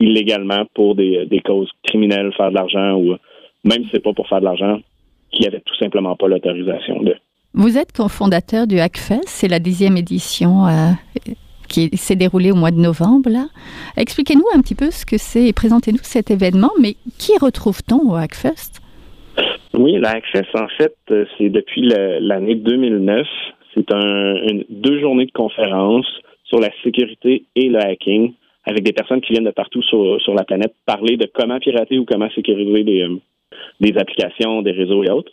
illégalement 0.00 0.64
pour 0.74 0.94
des, 0.94 1.24
des 1.26 1.40
causes 1.40 1.70
criminelles, 1.84 2.32
faire 2.36 2.50
de 2.50 2.54
l'argent, 2.54 2.96
ou 2.96 3.16
même 3.64 3.84
si 3.84 3.90
c'est 3.92 4.02
pas 4.02 4.12
pour 4.12 4.28
faire 4.28 4.40
de 4.40 4.44
l'argent, 4.44 4.80
qui 5.30 5.46
avait 5.46 5.60
tout 5.60 5.74
simplement 5.76 6.16
pas 6.16 6.28
l'autorisation 6.28 7.02
de. 7.02 7.16
Vous 7.58 7.78
êtes 7.78 7.92
cofondateur 7.92 8.66
du 8.66 8.80
Hackfest, 8.80 9.24
c'est 9.24 9.48
la 9.48 9.60
dixième 9.60 9.96
édition 9.96 10.66
euh, 10.66 10.90
qui 11.70 11.88
s'est 11.96 12.14
déroulée 12.14 12.52
au 12.52 12.54
mois 12.54 12.70
de 12.70 12.76
novembre. 12.76 13.30
Expliquez-nous 13.96 14.44
un 14.54 14.60
petit 14.60 14.74
peu 14.74 14.90
ce 14.90 15.06
que 15.06 15.16
c'est 15.16 15.46
et 15.46 15.54
présentez-nous 15.54 16.02
cet 16.02 16.30
événement, 16.30 16.70
mais 16.78 16.96
qui 17.18 17.32
retrouve-t-on 17.40 18.10
au 18.10 18.14
Hackfest? 18.14 18.82
Oui, 19.72 19.94
le 19.94 20.06
Hackfest, 20.06 20.54
en 20.54 20.68
fait, 20.76 20.96
euh, 21.10 21.24
c'est 21.38 21.48
depuis 21.48 21.80
l'année 21.80 22.56
2009. 22.56 23.26
C'est 23.74 23.90
un, 23.90 24.34
deux 24.68 25.00
journées 25.00 25.24
de 25.24 25.32
conférences 25.32 26.12
sur 26.44 26.60
la 26.60 26.68
sécurité 26.84 27.44
et 27.56 27.70
le 27.70 27.78
hacking 27.78 28.34
avec 28.66 28.84
des 28.84 28.92
personnes 28.92 29.22
qui 29.22 29.32
viennent 29.32 29.44
de 29.44 29.50
partout 29.50 29.80
sur, 29.80 30.34
la 30.34 30.44
planète 30.44 30.74
parler 30.84 31.16
de 31.16 31.26
comment 31.32 31.58
pirater 31.58 31.98
ou 31.98 32.04
comment 32.04 32.28
sécuriser 32.34 32.84
des, 32.84 33.00
euh, 33.00 33.16
des 33.80 33.96
applications, 33.96 34.60
des 34.60 34.72
réseaux 34.72 35.02
et 35.04 35.10
autres. 35.10 35.32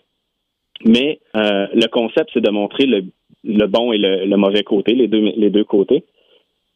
Mais 0.85 1.19
euh, 1.35 1.67
le 1.73 1.87
concept, 1.87 2.29
c'est 2.33 2.41
de 2.41 2.49
montrer 2.49 2.85
le, 2.85 3.05
le 3.43 3.67
bon 3.67 3.91
et 3.93 3.97
le, 3.97 4.35
mauvais 4.35 4.63
côté, 4.63 4.93
les 4.93 5.07
deux, 5.07 5.31
les 5.35 5.49
deux 5.49 5.63
côtés, 5.63 6.03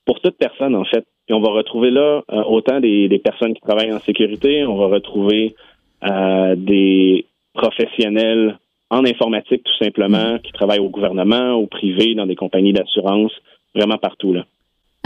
pour 0.05 0.19
toute 0.21 0.37
personne, 0.37 0.75
en 0.75 0.85
fait. 0.85 1.05
Puis 1.25 1.33
on 1.33 1.41
va 1.41 1.49
retrouver 1.49 1.91
là 1.91 2.23
euh, 2.31 2.43
autant 2.43 2.79
des, 2.79 3.09
des, 3.09 3.19
personnes 3.19 3.53
qui 3.53 3.61
travaillent 3.61 3.91
en 3.91 3.99
sécurité, 3.99 4.65
on 4.65 4.77
va 4.77 4.87
retrouver 4.87 5.55
euh, 6.03 6.55
des 6.55 7.25
professionnels 7.53 8.57
en 8.89 9.03
informatique, 9.03 9.63
tout 9.63 9.83
simplement, 9.83 10.37
qui 10.39 10.53
travaillent 10.53 10.79
au 10.79 10.89
gouvernement, 10.89 11.53
au 11.53 11.67
privé, 11.67 12.15
dans 12.15 12.25
des 12.25 12.35
compagnies 12.35 12.71
d'assurance, 12.71 13.33
vraiment 13.75 13.97
partout, 13.97 14.33
là. 14.33 14.45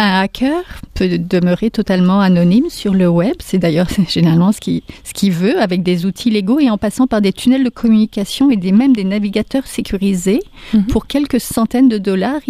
Un 0.01 0.22
hacker 0.22 0.63
peut 0.96 1.20
demeurer 1.20 1.70
totalement 1.70 2.22
anonyme 2.22 2.72
sur 2.72 2.96
le 2.96 3.08
web. 3.08 3.36
C'est 3.38 3.60
d'ailleurs 3.60 3.88
généralement 4.10 4.51
ce 4.51 4.60
qu'il 4.60 4.81
ce 5.03 5.13
qui 5.13 5.29
veut, 5.29 5.62
avec 5.62 5.84
des 5.84 6.08
outils 6.08 6.31
légaux 6.31 6.60
et 6.60 6.72
en 6.72 6.79
passant 6.79 7.05
par 7.05 7.22
des 7.22 7.31
tunnels 7.31 7.63
de 7.63 7.70
communication 7.70 8.50
et 8.50 8.55
des, 8.55 8.72
même 8.72 8.96
des 8.96 9.03
navigateurs 9.03 9.67
sécurisés 9.67 10.39
mhm. 10.74 10.88
pour 10.88 11.05
quelques 11.05 11.39
centaines 11.39 11.88
de 11.88 12.00
dollars. 12.00 12.41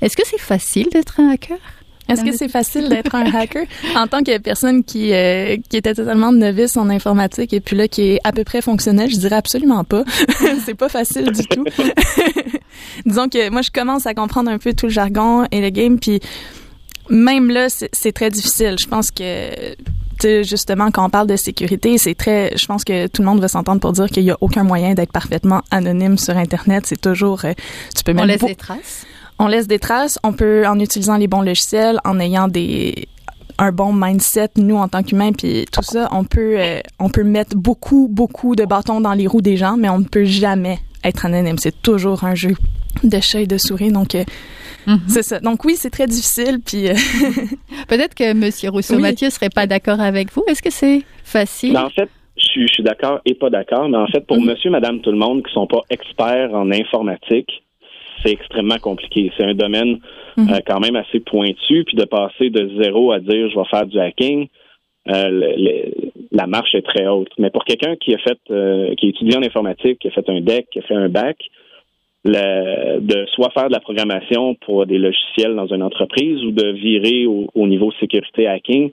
Est-ce 0.00 0.16
que 0.16 0.22
c'est 0.24 0.40
facile 0.40 0.86
d'être 0.90 1.20
un 1.20 1.28
hacker? 1.28 1.58
Est-ce 2.08 2.24
que 2.24 2.32
c'est 2.32 2.48
facile 2.48 2.88
d'être 2.88 3.14
un 3.14 3.34
hacker? 3.34 3.66
En 3.96 4.06
tant 4.06 4.22
que 4.22 4.38
personne 4.38 4.82
qui 4.82 5.12
euh, 5.12 5.58
qui 5.68 5.76
était 5.76 5.92
totalement 5.92 6.32
novice 6.32 6.78
en 6.78 6.88
informatique 6.88 7.52
et 7.52 7.60
puis 7.60 7.76
là 7.76 7.86
qui 7.86 8.12
est 8.12 8.20
à 8.24 8.32
peu 8.32 8.44
près 8.44 8.62
fonctionnel, 8.62 9.10
je 9.10 9.18
dirais 9.18 9.36
absolument 9.36 9.84
pas. 9.84 10.04
c'est 10.64 10.74
pas 10.74 10.88
facile 10.88 11.30
du 11.32 11.46
tout. 11.48 11.64
Disons 13.04 13.28
que 13.28 13.50
moi 13.50 13.60
je 13.60 13.70
commence 13.70 14.06
à 14.06 14.14
comprendre 14.14 14.50
un 14.50 14.56
peu 14.56 14.72
tout 14.72 14.86
le 14.86 14.92
jargon 14.92 15.44
et 15.50 15.60
le 15.60 15.68
game 15.68 15.98
puis 15.98 16.20
même 17.10 17.50
là, 17.50 17.68
c'est 17.68 18.12
très 18.12 18.30
difficile. 18.30 18.76
Je 18.78 18.86
pense 18.86 19.10
que 19.10 19.74
justement 20.42 20.90
quand 20.90 21.04
on 21.04 21.10
parle 21.10 21.26
de 21.26 21.36
sécurité, 21.36 21.98
c'est 21.98 22.14
très 22.14 22.56
je 22.56 22.66
pense 22.66 22.84
que 22.84 23.06
tout 23.06 23.22
le 23.22 23.26
monde 23.26 23.40
va 23.40 23.48
s'entendre 23.48 23.80
pour 23.80 23.92
dire 23.92 24.06
qu'il 24.06 24.24
y 24.24 24.30
a 24.30 24.36
aucun 24.40 24.64
moyen 24.64 24.94
d'être 24.94 25.12
parfaitement 25.12 25.62
anonyme 25.70 26.18
sur 26.18 26.36
internet, 26.36 26.84
c'est 26.86 27.00
toujours 27.00 27.44
euh, 27.44 27.52
tu 27.94 28.04
peux 28.04 28.12
même 28.12 28.24
On 28.24 28.26
laisse 28.26 28.44
des 28.44 28.54
traces. 28.54 29.06
On 29.38 29.46
laisse 29.48 29.66
des 29.66 29.78
traces, 29.78 30.18
on 30.22 30.32
peut 30.32 30.66
en 30.66 30.78
utilisant 30.78 31.16
les 31.16 31.26
bons 31.26 31.42
logiciels, 31.42 31.98
en 32.04 32.20
ayant 32.20 32.48
des 32.48 33.08
un 33.58 33.70
bon 33.70 33.92
mindset 33.92 34.50
nous 34.56 34.76
en 34.76 34.88
tant 34.88 35.02
qu'humains 35.02 35.32
puis 35.32 35.66
tout 35.70 35.82
ça, 35.82 36.08
on 36.12 36.24
peut 36.24 36.56
euh, 36.58 36.80
on 36.98 37.08
peut 37.08 37.24
mettre 37.24 37.56
beaucoup 37.56 38.08
beaucoup 38.10 38.56
de 38.56 38.64
bâtons 38.64 39.00
dans 39.00 39.12
les 39.12 39.26
roues 39.26 39.42
des 39.42 39.56
gens, 39.56 39.76
mais 39.76 39.88
on 39.88 39.98
ne 39.98 40.04
peut 40.04 40.24
jamais 40.24 40.78
être 41.04 41.26
anonyme, 41.26 41.58
c'est 41.58 41.82
toujours 41.82 42.24
un 42.24 42.34
jeu 42.34 42.54
de 43.02 43.20
chat 43.20 43.40
et 43.40 43.46
de 43.46 43.58
souris 43.58 43.92
donc 43.92 44.14
euh, 44.14 44.24
Mhm. 44.86 45.00
C'est 45.08 45.22
ça. 45.22 45.40
Donc 45.40 45.64
oui, 45.64 45.74
c'est 45.76 45.90
très 45.90 46.06
difficile. 46.06 46.58
Puis 46.64 46.88
euh, 46.88 46.94
peut-être 47.88 48.14
que 48.14 48.34
Monsieur 48.34 48.70
Rousseau 48.70 48.98
Mathieu 48.98 49.30
serait 49.30 49.50
pas 49.50 49.66
d'accord 49.66 50.00
avec 50.00 50.32
vous. 50.32 50.44
Est-ce 50.48 50.62
que 50.62 50.70
c'est 50.70 51.02
facile? 51.24 51.72
Ben, 51.72 51.84
En 51.84 51.90
fait, 51.90 52.08
je 52.36 52.66
suis, 52.66 52.82
d'accord 52.82 53.20
et 53.24 53.34
pas 53.34 53.50
d'accord. 53.50 53.88
Mais 53.88 53.98
en 53.98 54.06
fait, 54.06 54.26
pour 54.26 54.38
mhm. 54.38 54.46
Monsieur, 54.46 54.70
Madame, 54.70 55.00
tout 55.00 55.10
le 55.10 55.18
monde 55.18 55.44
qui 55.46 55.52
sont 55.52 55.66
pas 55.66 55.82
experts 55.90 56.54
en 56.54 56.70
informatique, 56.70 57.62
c'est 58.22 58.32
extrêmement 58.32 58.78
compliqué. 58.78 59.32
C'est 59.36 59.44
un 59.44 59.54
domaine 59.54 59.98
mhm. 60.36 60.48
euh, 60.50 60.60
quand 60.66 60.80
même 60.80 60.96
assez 60.96 61.20
pointu. 61.20 61.84
Puis 61.84 61.96
de 61.96 62.04
passer 62.04 62.50
de 62.50 62.82
zéro 62.82 63.12
à 63.12 63.20
dire 63.20 63.50
je 63.50 63.58
vais 63.58 63.68
faire 63.70 63.86
du 63.86 63.98
hacking. 63.98 64.48
Euh, 65.06 65.52
la 66.32 66.46
marche 66.46 66.74
est 66.74 66.82
très 66.82 67.06
haute. 67.06 67.30
Mais 67.38 67.50
pour 67.50 67.64
quelqu'un 67.64 67.94
qui 67.96 68.14
a 68.14 68.18
fait, 68.18 68.38
qui 68.96 69.08
étudie 69.08 69.36
en 69.36 69.42
informatique, 69.42 69.98
qui 69.98 70.08
a 70.08 70.10
fait 70.10 70.28
un 70.28 70.40
DEC, 70.40 70.66
qui 70.70 70.78
a 70.78 70.82
fait 70.82 70.94
un 70.94 71.08
bac, 71.08 71.36
de 72.24 73.26
soit 73.34 73.50
faire 73.50 73.68
de 73.68 73.72
la 73.72 73.80
programmation 73.80 74.54
pour 74.54 74.86
des 74.86 74.98
logiciels 74.98 75.54
dans 75.54 75.66
une 75.66 75.82
entreprise 75.82 76.42
ou 76.44 76.52
de 76.52 76.72
virer 76.72 77.26
au, 77.26 77.66
niveau 77.66 77.92
sécurité 78.00 78.46
hacking, 78.46 78.92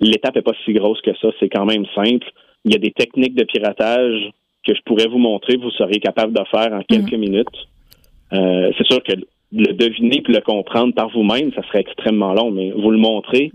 l'étape 0.00 0.36
n'est 0.36 0.42
pas 0.42 0.52
si 0.64 0.72
grosse 0.72 1.00
que 1.00 1.16
ça. 1.20 1.28
C'est 1.40 1.48
quand 1.48 1.64
même 1.64 1.86
simple. 1.94 2.30
Il 2.64 2.72
y 2.72 2.76
a 2.76 2.78
des 2.78 2.92
techniques 2.92 3.34
de 3.34 3.44
piratage 3.44 4.30
que 4.64 4.74
je 4.74 4.80
pourrais 4.84 5.06
vous 5.06 5.18
montrer, 5.18 5.56
vous 5.56 5.70
seriez 5.70 6.00
capable 6.00 6.32
de 6.32 6.44
faire 6.50 6.72
en 6.72 6.82
quelques 6.82 7.12
mhm. 7.12 7.20
minutes. 7.20 7.68
Euh, 8.32 8.72
c'est 8.76 8.86
sûr 8.86 9.02
que 9.02 9.12
le 9.52 9.72
deviner 9.72 10.20
puis 10.22 10.34
le 10.34 10.40
comprendre 10.40 10.92
par 10.94 11.08
vous-même, 11.10 11.52
ça 11.54 11.62
serait 11.62 11.80
extrêmement 11.80 12.34
long, 12.34 12.50
mais 12.50 12.72
vous 12.72 12.90
le 12.90 12.98
montrer, 12.98 13.52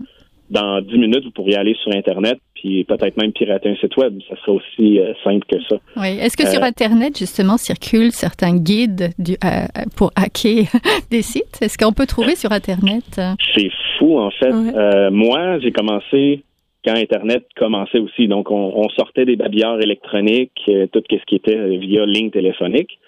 dans 0.52 0.80
10 0.80 0.98
minutes, 0.98 1.24
vous 1.24 1.30
pourriez 1.32 1.56
aller 1.56 1.74
sur 1.82 1.92
Internet 1.92 2.38
puis 2.62 2.84
peut-être 2.84 3.16
même 3.16 3.32
pirater 3.32 3.70
un 3.70 3.76
site 3.76 3.96
web. 3.96 4.18
Ça 4.28 4.36
serait 4.36 4.52
aussi 4.52 5.00
euh, 5.00 5.12
simple 5.24 5.44
que 5.50 5.60
ça. 5.68 5.76
Oui. 5.96 6.16
Est-ce 6.20 6.36
que 6.36 6.46
sur 6.46 6.62
euh, 6.62 6.66
Internet, 6.66 7.18
justement, 7.18 7.56
circulent 7.56 8.12
certains 8.12 8.56
guides 8.56 9.10
du, 9.18 9.32
euh, 9.44 9.66
pour 9.96 10.12
hacker 10.14 10.66
des 11.10 11.22
sites? 11.22 11.58
Est-ce 11.60 11.76
qu'on 11.76 11.92
peut 11.92 12.06
trouver 12.06 12.36
sur 12.36 12.52
Internet? 12.52 13.20
C'est 13.54 13.70
fou, 13.98 14.18
en 14.18 14.30
fait. 14.30 15.10
moi, 15.10 15.58
j'ai 15.58 15.72
commencé 15.72 16.44
quand 16.84 16.94
Internet 16.94 17.44
commençait 17.56 17.98
aussi. 17.98 18.28
Donc, 18.28 18.50
on, 18.50 18.88
sortait 18.90 19.24
des 19.24 19.36
babillards 19.36 19.80
électroniques, 19.80 20.62
tout 20.92 21.02
ce 21.10 21.24
qui 21.26 21.36
était 21.36 21.76
via 21.78 22.06
ligne 22.06 22.30
téléphonique. 22.30 22.98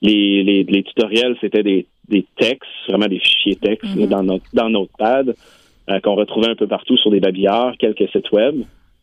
Les, 0.00 0.64
les, 0.64 0.82
tutoriels, 0.82 1.36
c'était 1.40 1.62
des, 1.62 1.86
des 2.08 2.24
textes, 2.36 2.70
vraiment 2.88 3.06
des 3.06 3.20
fichiers 3.20 3.54
textes 3.54 3.96
mm-hmm. 3.96 4.08
dans 4.08 4.22
notre 4.24 4.44
dans 4.52 4.68
Notepad. 4.68 5.34
Euh, 5.90 5.98
qu'on 5.98 6.14
retrouvait 6.14 6.48
un 6.48 6.54
peu 6.54 6.68
partout 6.68 6.96
sur 6.96 7.10
des 7.10 7.18
babillards, 7.18 7.74
quelques 7.76 8.08
sites 8.12 8.30
web. 8.30 8.54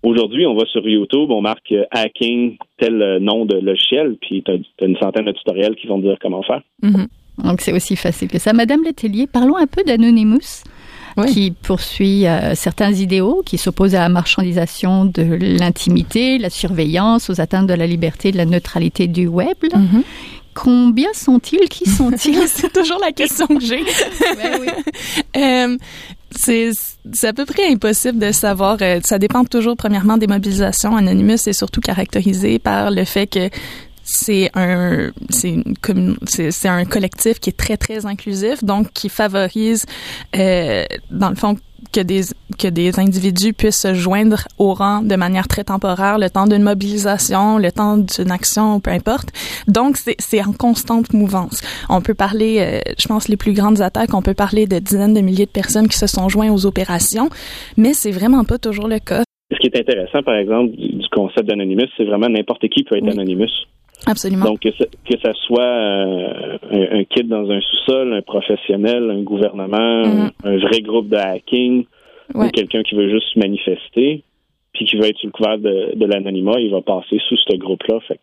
Aujourd'hui, 0.01 0.45
on 0.48 0.55
va 0.55 0.65
sur 0.65 0.88
YouTube, 0.88 1.29
on 1.29 1.41
marque 1.41 1.74
euh, 1.74 1.83
hacking 1.91 2.55
tel 2.77 3.01
euh, 3.01 3.19
nom 3.19 3.45
de 3.45 3.55
logiciel, 3.55 4.15
puis 4.21 4.41
tu 4.45 4.51
as, 4.51 4.86
une 4.86 4.95
centaine 4.95 5.25
de 5.25 5.33
tutoriels 5.33 5.75
qui 5.75 5.88
vont 5.88 6.00
dire 6.00 6.15
comment 6.21 6.41
faire. 6.41 6.62
Mhm. 6.81 7.07
Donc 7.43 7.59
c'est 7.59 7.74
aussi 7.74 7.98
facile 7.98 8.29
que 8.29 8.39
ça. 8.39 8.53
Madame 8.53 8.81
Letellier, 8.86 9.27
parlons 9.27 9.57
un 9.57 9.67
peu 9.67 9.83
d'Anonymous. 9.83 10.63
qui 11.27 11.51
poursuit 11.51 12.24
certains 12.53 12.93
idéaux, 12.93 13.41
qui 13.45 13.57
s'opposent 13.57 13.95
à 13.95 14.00
la 14.00 14.07
marchandisation 14.07 15.03
de 15.03 15.38
l'intimité, 15.59 16.38
la 16.38 16.50
surveillance, 16.50 17.29
aux 17.29 17.41
atteintes 17.41 17.67
de 17.67 17.74
la 17.74 17.88
liberté 17.88 18.29
et 18.29 18.31
de 18.31 18.38
la 18.38 18.45
neutralité 18.45 19.07
du 19.07 19.27
web. 19.27 19.57
Mhm. 19.74 20.03
Combien 20.53 21.12
sont-ils? 21.13 21.67
Qui 21.67 21.89
sont-ils? 21.89 22.36
C'est 22.48 22.71
toujours 22.71 23.00
la 23.00 23.12
question 23.12 23.48
que 23.48 23.59
j'ai. 23.59 23.83
ben 24.38 24.62
oui 24.62 25.77
c'est 26.36 26.74
à 27.24 27.33
peu 27.33 27.45
près 27.45 27.71
impossible 27.71 28.19
de 28.19 28.31
savoir. 28.31 28.77
Euh, 28.81 29.00
ça 29.03 29.19
dépend 29.19 29.43
toujours 29.45 29.75
premièrement 29.75 30.17
des 30.17 30.27
mobilisations. 30.27 30.95
Anonymous 30.95 31.48
est 31.48 31.53
surtout 31.53 31.81
caractérisé 31.81 32.59
par 32.59 32.91
le 32.91 33.03
fait 33.03 33.27
que 33.27 33.50
c'est 34.12 34.50
un 34.56 35.12
c'est 35.30 35.63
c'est 36.51 36.68
un 36.68 36.86
collectif 36.86 37.39
qui 37.39 37.51
est 37.51 37.58
très 37.58 37.78
très 37.78 38.06
inclusif 38.06 38.63
donc 38.63 38.92
qui 38.92 39.08
favorise 39.08 39.86
euh, 40.36 40.84
dans 41.12 41.30
le 41.30 41.36
fond 41.36 41.56
que 41.94 42.01
des 42.01 42.22
que 42.58 42.68
des 42.68 43.00
individus 43.00 43.54
puissent 43.54 43.82
se 43.82 43.94
joindre 43.94 44.48
au 44.58 44.74
rang 44.74 45.01
de 45.01 45.16
manière 45.16 45.48
très 45.48 45.63
temporaire, 45.63 46.18
le 46.20 46.30
temps 46.30 46.46
d'une 46.46 46.62
mobilisation, 46.63 47.58
le 47.58 47.72
temps 47.72 47.98
d'une 47.98 48.32
action, 48.32 48.80
peu 48.80 48.92
importe. 48.92 49.30
Donc 49.68 49.98
c'est 49.98 50.16
c'est 50.20 50.44
en 50.44 50.54
constante 50.54 51.13
mouvance. 51.13 51.62
On 51.89 52.01
peut 52.01 52.13
parler, 52.13 52.58
euh, 52.60 52.92
je 52.98 53.08
pense 53.08 53.28
les 53.28 53.38
plus 53.38 53.54
grandes 53.54 53.82
attaques, 53.82 54.13
on 54.13 54.22
peut 54.22 54.34
parler 54.34 54.68
de 54.68 54.80
dizaines 54.80 55.13
de 55.13 55.22
milliers 55.22 55.46
de 55.46 55.51
personnes 55.51 55.88
qui 55.88 55.98
se 55.98 56.08
sont 56.08 56.30
joints 56.30 56.51
aux 56.51 56.66
opérations, 56.66 57.30
mais 57.78 57.94
c'est 57.94 58.12
vraiment 58.12 58.44
pas 58.44 58.58
toujours 58.58 58.88
le 58.88 59.00
cas. 59.00 59.24
Ce 59.51 59.58
qui 59.58 59.68
est 59.68 59.80
intéressant, 59.80 60.22
par 60.22 60.36
exemple, 60.36 60.75
du 60.75 61.08
concept 61.12 61.48
d'anonymous, 61.48 61.89
c'est 61.98 62.06
vraiment 62.06 62.30
n'importe 62.30 62.68
qui 62.70 62.84
peut 62.84 62.98
être 62.98 63.10
anonymous. 63.10 63.50
Absolument. 64.06 64.46
Donc, 64.46 64.60
que, 64.62 64.70
ça 65.22 65.34
soit 65.46 65.62
euh, 65.62 66.58
un, 66.72 67.03
kit 67.03 67.24
dans 67.24 67.50
un 67.50 67.60
sous-sol, 67.62 68.13
un 68.13 68.22
professionnel, 68.22 69.10
un 69.12 69.22
gouvernement, 69.22 70.03
mm-hmm. 70.03 70.32
un 70.44 70.58
vrai 70.58 70.82
groupe 70.82 71.10
de 71.10 71.18
hacking, 71.18 71.86
ou 72.34 72.48
quelqu'un 72.50 72.84
qui 72.84 72.96
veut 72.96 73.10
juste 73.10 73.36
manifester, 73.36 74.24
puis 74.74 74.86
qui 74.86 74.98
veut 74.98 75.06
être 75.06 75.18
sous 75.18 75.27
le 75.27 75.32
couvert 75.32 75.58
de, 75.58 75.96
de 75.96 76.06
l'anonymat, 76.06 76.60
il 76.60 76.72
va 76.72 76.82
passer 76.82 77.20
sous 77.27 77.38
ce 77.38 77.58
groupe-là. 77.58 78.00
Fait 78.08 78.20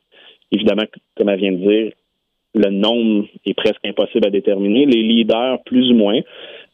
évidemment, 0.52 0.85
comme 1.16 1.28
elle 1.28 1.40
vient 1.40 1.52
de 1.52 1.56
dire, 1.56 1.92
le 2.54 2.71
nombre 2.71 3.26
est 3.45 3.54
presque 3.54 3.85
impossible 3.85 4.26
à 4.26 4.30
déterminer. 4.30 4.87
Les 4.87 5.02
leaders, 5.02 5.62
plus 5.64 5.90
ou 5.90 5.95
moins. 5.95 6.18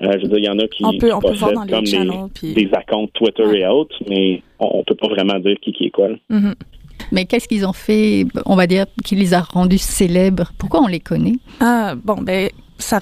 Euh, 0.02 0.12
je 0.12 0.23
veux 0.23 0.28
dire, 0.28 0.38
il 0.38 0.44
y 0.44 0.49
en 0.49 0.59
a 0.59 0.68
qui, 0.68 0.85
on 0.85 0.97
peut, 0.97 1.12
on 1.12 1.21
peut 1.21 1.32
voir 1.32 1.52
dans 1.52 1.66
comme 1.66 1.85
les 1.85 2.54
des 2.54 2.71
accounts 2.73 3.09
Twitter 3.14 3.59
et 3.59 3.66
autres, 3.66 3.97
mais 4.09 4.42
on, 4.61 4.78
ne 4.78 4.82
peut 4.85 4.94
pas 4.94 5.09
vraiment 5.09 5.38
dire 5.38 5.56
qui, 5.61 5.73
qui 5.73 5.87
est 5.87 5.90
quoi. 5.90 6.09
Mm-hmm. 6.30 6.54
Mais 7.11 7.26
qu'est-ce 7.26 7.49
qu'ils 7.49 7.66
ont 7.66 7.72
fait, 7.72 8.26
on 8.46 8.56
va 8.56 8.66
dire, 8.66 8.87
qui 9.04 9.16
les 9.16 9.34
a 9.34 9.40
rendus 9.40 9.78
célèbres. 9.78 10.52
Pourquoi 10.58 10.80
on 10.80 10.87
les 10.87 11.00
connaît? 11.00 11.38
Ah, 11.61 11.94
bon, 12.02 12.16
ben, 12.20 12.49
ça, 12.82 12.98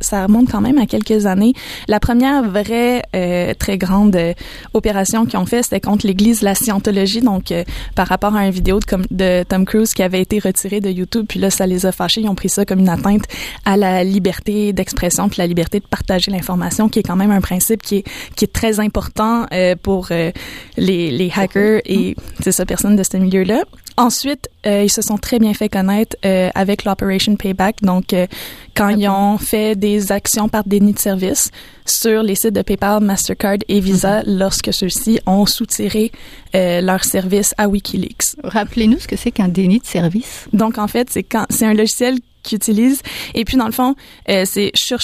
ça 0.00 0.22
remonte 0.22 0.50
quand 0.50 0.60
même 0.60 0.78
à 0.78 0.86
quelques 0.86 1.26
années. 1.26 1.52
La 1.88 2.00
première 2.00 2.48
vraie 2.48 3.02
euh, 3.14 3.54
très 3.54 3.78
grande 3.78 4.16
euh, 4.16 4.34
opération 4.72 5.26
qu'ils 5.26 5.38
ont 5.38 5.46
fait, 5.46 5.62
c'était 5.62 5.80
contre 5.80 6.06
l'Église 6.06 6.42
la 6.42 6.54
Scientologie, 6.54 7.20
donc 7.20 7.50
euh, 7.50 7.64
par 7.94 8.08
rapport 8.08 8.34
à 8.34 8.46
une 8.46 8.52
vidéo 8.52 8.80
de, 8.80 8.96
de, 9.10 9.44
Tom 9.44 9.64
Cruise 9.64 9.94
qui 9.94 10.02
avait 10.02 10.20
été 10.20 10.38
retirée 10.38 10.80
de 10.80 10.90
YouTube, 10.90 11.26
puis 11.28 11.40
là 11.40 11.50
ça 11.50 11.66
les 11.66 11.86
a 11.86 11.92
fâchés, 11.92 12.22
ils 12.22 12.28
ont 12.28 12.34
pris 12.34 12.48
ça 12.48 12.64
comme 12.64 12.80
une 12.80 12.88
atteinte 12.88 13.24
à 13.64 13.76
la 13.76 14.04
liberté 14.04 14.72
d'expression, 14.72 15.28
puis 15.28 15.38
la 15.38 15.46
liberté 15.46 15.80
de 15.80 15.86
partager 15.86 16.30
l'information, 16.30 16.88
qui 16.88 17.00
est 17.00 17.02
quand 17.02 17.16
même 17.16 17.30
un 17.30 17.40
principe 17.40 17.82
qui 17.82 17.96
est 17.96 18.04
qui 18.36 18.44
est 18.44 18.52
très 18.52 18.80
important 18.80 19.46
pour 19.82 20.08
les, 20.10 21.10
les 21.10 21.32
hackers 21.34 21.80
et 21.84 22.16
c'est 22.40 22.52
ça 22.52 22.66
personne 22.66 22.96
de 22.96 23.02
ce 23.02 23.16
milieu-là. 23.16 23.64
Ensuite, 23.96 24.48
euh, 24.66 24.82
ils 24.82 24.90
se 24.90 25.02
sont 25.02 25.18
très 25.18 25.38
bien 25.38 25.54
fait 25.54 25.68
connaître 25.68 26.16
euh, 26.24 26.50
avec 26.56 26.84
l'Operation 26.84 27.36
Payback. 27.36 27.80
Donc, 27.82 28.12
euh, 28.12 28.26
quand 28.74 28.88
ils 28.88 29.08
ont 29.08 29.38
fait 29.38 29.76
des 29.76 30.10
actions 30.10 30.48
par 30.48 30.64
déni 30.64 30.94
de 30.94 30.98
service 30.98 31.52
sur 31.86 32.24
les 32.24 32.34
sites 32.34 32.54
de 32.54 32.62
PayPal, 32.62 33.00
Mastercard 33.04 33.58
et 33.68 33.78
Visa, 33.78 34.22
mm-hmm. 34.22 34.38
lorsque 34.38 34.72
ceux-ci 34.72 35.20
ont 35.26 35.46
soutiré 35.46 36.10
leurs 36.52 37.04
services 37.04 37.52
à 37.58 37.68
WikiLeaks. 37.68 38.36
Rappelez-nous 38.44 39.00
ce 39.00 39.08
que 39.08 39.16
c'est 39.16 39.32
qu'un 39.32 39.48
déni 39.48 39.80
de 39.80 39.86
service. 39.86 40.46
Donc, 40.52 40.78
en 40.78 40.86
fait, 40.86 41.10
c'est 41.10 41.24
quand 41.24 41.46
c'est 41.50 41.66
un 41.66 41.74
logiciel 41.74 42.18
qu'ils 42.44 42.56
utilisent. 42.56 43.02
Et 43.34 43.44
puis, 43.44 43.56
dans 43.56 43.66
le 43.66 43.72
fond, 43.72 43.96
c'est 44.26 44.70
sur 44.74 45.00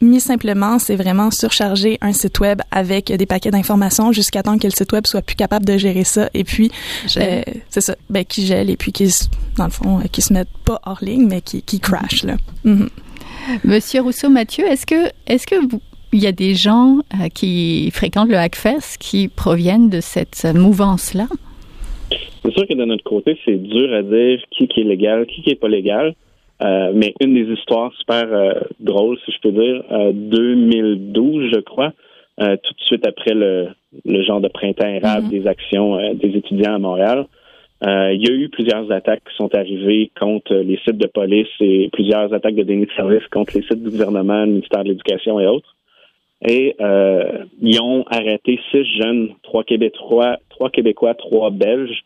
mis 0.00 0.20
simplement, 0.20 0.78
c'est 0.78 0.96
vraiment 0.96 1.30
surcharger 1.30 1.98
un 2.00 2.12
site 2.12 2.40
web 2.40 2.60
avec 2.70 3.12
des 3.12 3.26
paquets 3.26 3.50
d'informations 3.50 4.12
jusqu'à 4.12 4.42
temps 4.42 4.58
que 4.58 4.66
le 4.66 4.72
site 4.72 4.92
web 4.92 5.06
soit 5.06 5.22
plus 5.22 5.36
capable 5.36 5.64
de 5.64 5.76
gérer 5.78 6.04
ça. 6.04 6.28
Et 6.34 6.44
puis, 6.44 6.70
euh, 7.16 7.42
c'est 7.68 7.80
ça, 7.80 7.94
ben, 8.10 8.24
qui 8.24 8.46
gèle 8.46 8.70
et 8.70 8.76
puis 8.76 8.92
qui, 8.92 9.08
dans 9.56 9.64
le 9.64 9.70
fond, 9.70 10.00
qui 10.12 10.22
se 10.22 10.32
mettent 10.32 10.48
pas 10.64 10.80
hors 10.84 11.02
ligne, 11.02 11.26
mais 11.26 11.40
qui, 11.40 11.62
qui 11.62 11.80
crash, 11.80 12.24
là. 12.24 12.36
Mhm. 12.64 12.88
Monsieur 13.64 14.02
Rousseau-Mathieu, 14.02 14.64
est-ce 14.66 14.86
que, 14.86 15.10
est-ce 15.26 15.46
que 15.46 15.54
vous, 15.54 15.80
il 16.12 16.20
y 16.20 16.26
a 16.26 16.32
des 16.32 16.54
gens 16.54 16.98
euh, 17.14 17.28
qui 17.28 17.90
fréquentent 17.92 18.28
le 18.28 18.38
Hackfest 18.38 18.98
qui 18.98 19.28
proviennent 19.28 19.88
de 19.88 20.00
cette 20.00 20.44
mouvance-là? 20.44 21.28
C'est 22.44 22.52
sûr 22.52 22.66
que 22.66 22.74
de 22.74 22.84
notre 22.84 23.04
côté, 23.04 23.38
c'est 23.44 23.56
dur 23.56 23.92
à 23.92 24.02
dire 24.02 24.40
qui, 24.50 24.68
qui 24.68 24.80
est 24.80 24.84
légal, 24.84 25.26
qui, 25.26 25.42
qui 25.42 25.50
est 25.50 25.60
pas 25.60 25.68
légal. 25.68 26.14
Euh, 26.62 26.92
mais 26.94 27.12
une 27.20 27.34
des 27.34 27.52
histoires 27.52 27.92
super 27.94 28.32
euh, 28.32 28.52
drôles, 28.80 29.18
si 29.24 29.32
je 29.32 29.40
peux 29.40 29.52
dire, 29.52 29.84
2012, 30.12 31.50
je 31.52 31.60
crois, 31.60 31.92
tout 32.38 32.44
de 32.74 32.80
suite 32.84 33.06
après 33.06 33.34
le, 33.34 33.68
le 34.04 34.22
genre 34.22 34.40
de 34.40 34.48
printemps 34.48 34.86
érable 34.86 35.26
mm-hmm. 35.26 35.30
des 35.30 35.46
actions 35.46 36.14
des 36.14 36.36
étudiants 36.36 36.74
à 36.74 36.78
Montréal, 36.78 37.26
il 37.82 38.20
y 38.22 38.30
a 38.30 38.34
eu 38.34 38.48
plusieurs 38.48 38.90
attaques 38.90 39.22
qui 39.28 39.36
sont 39.36 39.54
arrivées 39.54 40.10
contre 40.18 40.54
les 40.54 40.78
sites 40.78 40.98
de 40.98 41.06
police 41.06 41.48
et 41.60 41.88
plusieurs 41.92 42.32
attaques 42.32 42.54
de 42.54 42.62
déni 42.62 42.86
de 42.86 42.92
service 42.92 43.26
contre 43.30 43.54
les 43.54 43.62
sites 43.62 43.82
du 43.82 43.90
gouvernement, 43.90 44.40
le 44.40 44.52
ministère 44.52 44.84
de 44.84 44.90
l'Éducation 44.90 45.40
et 45.40 45.46
autres. 45.46 45.76
Et 46.42 46.76
euh, 46.80 47.44
ils 47.60 47.80
ont 47.80 48.04
arrêté 48.08 48.60
six 48.70 48.84
jeunes, 48.98 49.30
trois 49.42 49.64
Québécois, 49.64 50.38
trois 50.50 50.70
Québécois, 50.70 51.14
trois 51.14 51.50
Belges. 51.50 52.04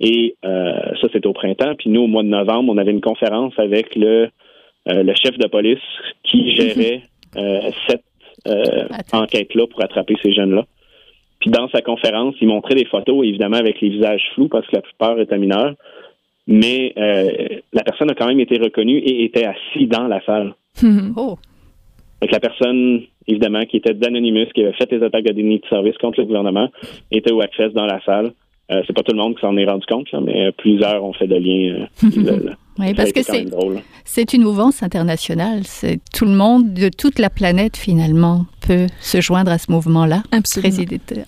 Et 0.00 0.36
euh, 0.44 0.72
ça, 1.00 1.08
c'était 1.12 1.26
au 1.26 1.32
printemps. 1.32 1.74
Puis 1.78 1.90
nous, 1.90 2.02
au 2.02 2.06
mois 2.06 2.22
de 2.22 2.28
novembre, 2.28 2.72
on 2.72 2.78
avait 2.78 2.90
une 2.90 3.00
conférence 3.00 3.54
avec 3.58 3.94
le, 3.96 4.28
euh, 4.88 5.02
le 5.02 5.14
chef 5.14 5.38
de 5.38 5.46
police 5.46 5.78
qui 6.22 6.54
gérait 6.56 7.02
cette 7.88 8.02
enquête-là 9.12 9.66
pour 9.66 9.82
attraper 9.82 10.14
ces 10.22 10.32
jeunes-là. 10.32 10.64
Puis 11.40 11.50
dans 11.50 11.68
sa 11.68 11.82
conférence, 11.82 12.34
il 12.40 12.48
montrait 12.48 12.74
des 12.74 12.86
photos, 12.86 13.26
évidemment 13.26 13.58
avec 13.58 13.80
les 13.80 13.90
visages 13.90 14.22
flous 14.34 14.48
parce 14.48 14.66
que 14.66 14.76
la 14.76 14.82
plupart 14.82 15.20
étaient 15.20 15.36
mineurs. 15.36 15.74
Mais 16.46 16.94
la 16.96 17.82
personne 17.82 18.10
a 18.10 18.14
quand 18.14 18.26
même 18.26 18.40
été 18.40 18.56
reconnue 18.58 18.98
et 18.98 19.24
était 19.24 19.44
assise 19.44 19.88
dans 19.88 20.08
la 20.08 20.24
salle. 20.24 20.54
oh. 21.16 21.36
Donc 22.20 22.30
la 22.30 22.40
personne, 22.40 23.02
évidemment, 23.26 23.64
qui 23.66 23.76
était 23.76 23.94
d'Anonymous, 23.94 24.46
qui 24.54 24.62
avait 24.62 24.72
fait 24.72 24.90
des 24.90 25.02
attaques 25.04 25.24
de 25.24 25.32
déni 25.32 25.58
de 25.58 25.66
service 25.66 25.96
contre 25.98 26.20
le 26.20 26.26
gouvernement, 26.26 26.68
était 27.10 27.32
au 27.32 27.40
Access 27.40 27.72
dans 27.72 27.86
la 27.86 28.00
salle. 28.04 28.32
Euh, 28.70 28.82
c'est 28.86 28.92
pas 28.92 29.02
tout 29.02 29.12
le 29.12 29.18
monde 29.18 29.36
qui 29.36 29.42
s'en 29.42 29.56
est 29.56 29.64
rendu 29.64 29.86
compte, 29.86 30.08
mais 30.22 30.50
plusieurs 30.52 31.04
ont 31.04 31.12
fait 31.12 31.28
de 31.28 31.36
liens. 31.36 31.86
Euh, 32.02 32.54
oui, 32.78 32.94
parce 32.94 33.12
que 33.12 33.22
c'est 33.22 33.46
c'est 34.04 34.32
une 34.32 34.42
mouvance 34.42 34.82
internationale. 34.82 35.60
C'est 35.64 36.00
tout 36.12 36.24
le 36.24 36.32
monde 36.32 36.74
de 36.74 36.88
toute 36.88 37.18
la 37.20 37.30
planète 37.30 37.76
finalement 37.76 38.46
peut 38.66 38.86
se 39.00 39.20
joindre 39.20 39.52
à 39.52 39.58
ce 39.58 39.70
mouvement-là, 39.70 40.24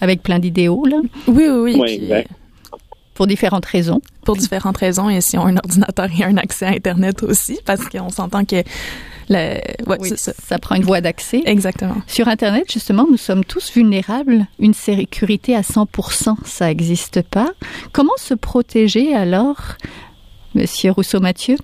avec 0.01 0.23
plein 0.23 0.41
d'idéaux 0.41 0.85
là. 0.85 1.01
Oui, 1.29 1.45
oui, 1.49 1.77
oui. 1.79 2.01
oui 2.11 2.25
pour 3.19 3.27
différentes 3.27 3.67
raisons. 3.67 4.01
Pour 4.25 4.37
différentes 4.37 4.77
raisons, 4.77 5.11
et 5.11 5.21
si 5.21 5.37
on 5.37 5.43
a 5.43 5.51
un 5.51 5.57
ordinateur 5.57 6.09
et 6.17 6.23
un 6.23 6.37
accès 6.37 6.67
à 6.67 6.69
Internet 6.69 7.25
aussi, 7.25 7.59
parce 7.67 7.85
qu'on 7.89 8.11
s'entend 8.11 8.45
que 8.45 8.63
oui, 9.31 10.09
ça. 10.17 10.59
prend 10.59 10.77
une 10.77 10.83
voie 10.83 11.01
d'accès. 11.01 11.43
Exactement. 11.45 11.97
Sur 12.07 12.29
Internet, 12.29 12.71
justement, 12.73 13.07
nous 13.11 13.17
sommes 13.17 13.45
tous 13.45 13.73
vulnérables. 13.75 14.47
Une 14.59 14.75
sécurité 14.75 15.55
à 15.55 15.61
100%, 15.61 16.45
ça 16.45 16.67
n'existe 16.67 17.23
pas. 17.29 17.51
Comment 17.93 18.17
se 18.17 18.35
protéger 18.35 19.15
alors, 19.15 19.77
Monsieur 20.55 20.93
Rousseau-Mathieu? 20.93 21.57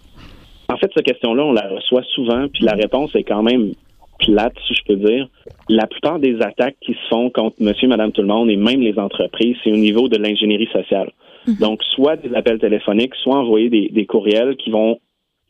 En 0.68 0.76
fait, 0.76 0.90
cette 0.94 1.04
question-là, 1.04 1.44
on 1.44 1.52
la 1.52 1.68
reçoit 1.68 2.02
souvent, 2.14 2.46
puis 2.52 2.64
la 2.64 2.72
réponse 2.72 3.14
est 3.14 3.24
quand 3.24 3.42
même 3.42 3.72
plate, 4.18 4.54
si 4.66 4.74
je 4.74 4.80
peux 4.86 4.96
dire. 4.96 5.28
La 5.68 5.86
plupart 5.86 6.18
des 6.18 6.40
attaques 6.40 6.76
qui 6.80 6.92
se 6.92 7.08
font 7.08 7.30
contre 7.30 7.56
monsieur, 7.60 7.88
madame, 7.88 8.12
tout 8.12 8.22
le 8.22 8.28
monde, 8.28 8.50
et 8.50 8.56
même 8.56 8.80
les 8.80 8.98
entreprises, 8.98 9.56
c'est 9.62 9.72
au 9.72 9.76
niveau 9.76 10.08
de 10.08 10.16
l'ingénierie 10.16 10.68
sociale. 10.72 11.12
Mhm. 11.46 11.56
Donc, 11.60 11.82
soit 11.94 12.16
des 12.16 12.34
appels 12.34 12.58
téléphoniques, 12.58 13.14
soit 13.22 13.36
envoyer 13.36 13.68
des, 13.68 14.06
courriels 14.06 14.56
qui 14.56 14.70
vont 14.70 14.98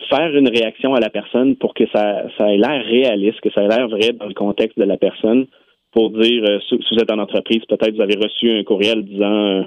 faire 0.09 0.35
une 0.37 0.49
réaction 0.49 0.95
à 0.95 1.01
la 1.01 1.11
personne 1.11 1.57
pour 1.57 1.75
que 1.75 1.85
ça, 1.93 2.25
ça 2.37 2.53
ait 2.53 2.57
l'air 2.57 2.85
réaliste, 2.85 3.41
que 3.41 3.51
ça 3.51 3.63
ait 3.63 3.69
l'air 3.69 3.89
vrai 3.89 4.13
dans 4.13 4.27
le 4.27 4.35
contexte 4.35 4.79
de 4.79 4.85
la 4.85 4.97
personne, 4.97 5.47
pour 5.93 6.11
dire, 6.11 6.45
euh, 6.45 6.59
si 6.69 6.77
vous 6.77 6.99
êtes 6.99 7.11
en 7.11 7.19
entreprise, 7.19 7.65
peut-être 7.69 7.95
vous 7.95 8.03
avez 8.03 8.17
reçu 8.17 8.51
un 8.51 8.65
courriel 8.65 9.05
disant 9.05 9.33
euh, 9.33 9.63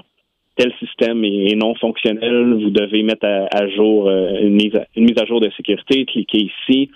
tel 0.56 0.72
système 0.78 1.24
est, 1.24 1.54
non 1.54 1.74
fonctionnel, 1.74 2.54
vous 2.54 2.70
devez 2.70 3.02
mettre 3.02 3.26
à, 3.26 3.68
jour 3.68 4.08
euh, 4.08 4.40
une, 4.40 4.54
mise 4.54 4.74
à, 4.76 4.84
une 4.96 5.04
mise 5.04 5.18
à 5.18 5.24
jour 5.24 5.40
de 5.40 5.50
sécurité, 5.56 6.04
cliquez 6.04 6.50
ici. 6.50 6.90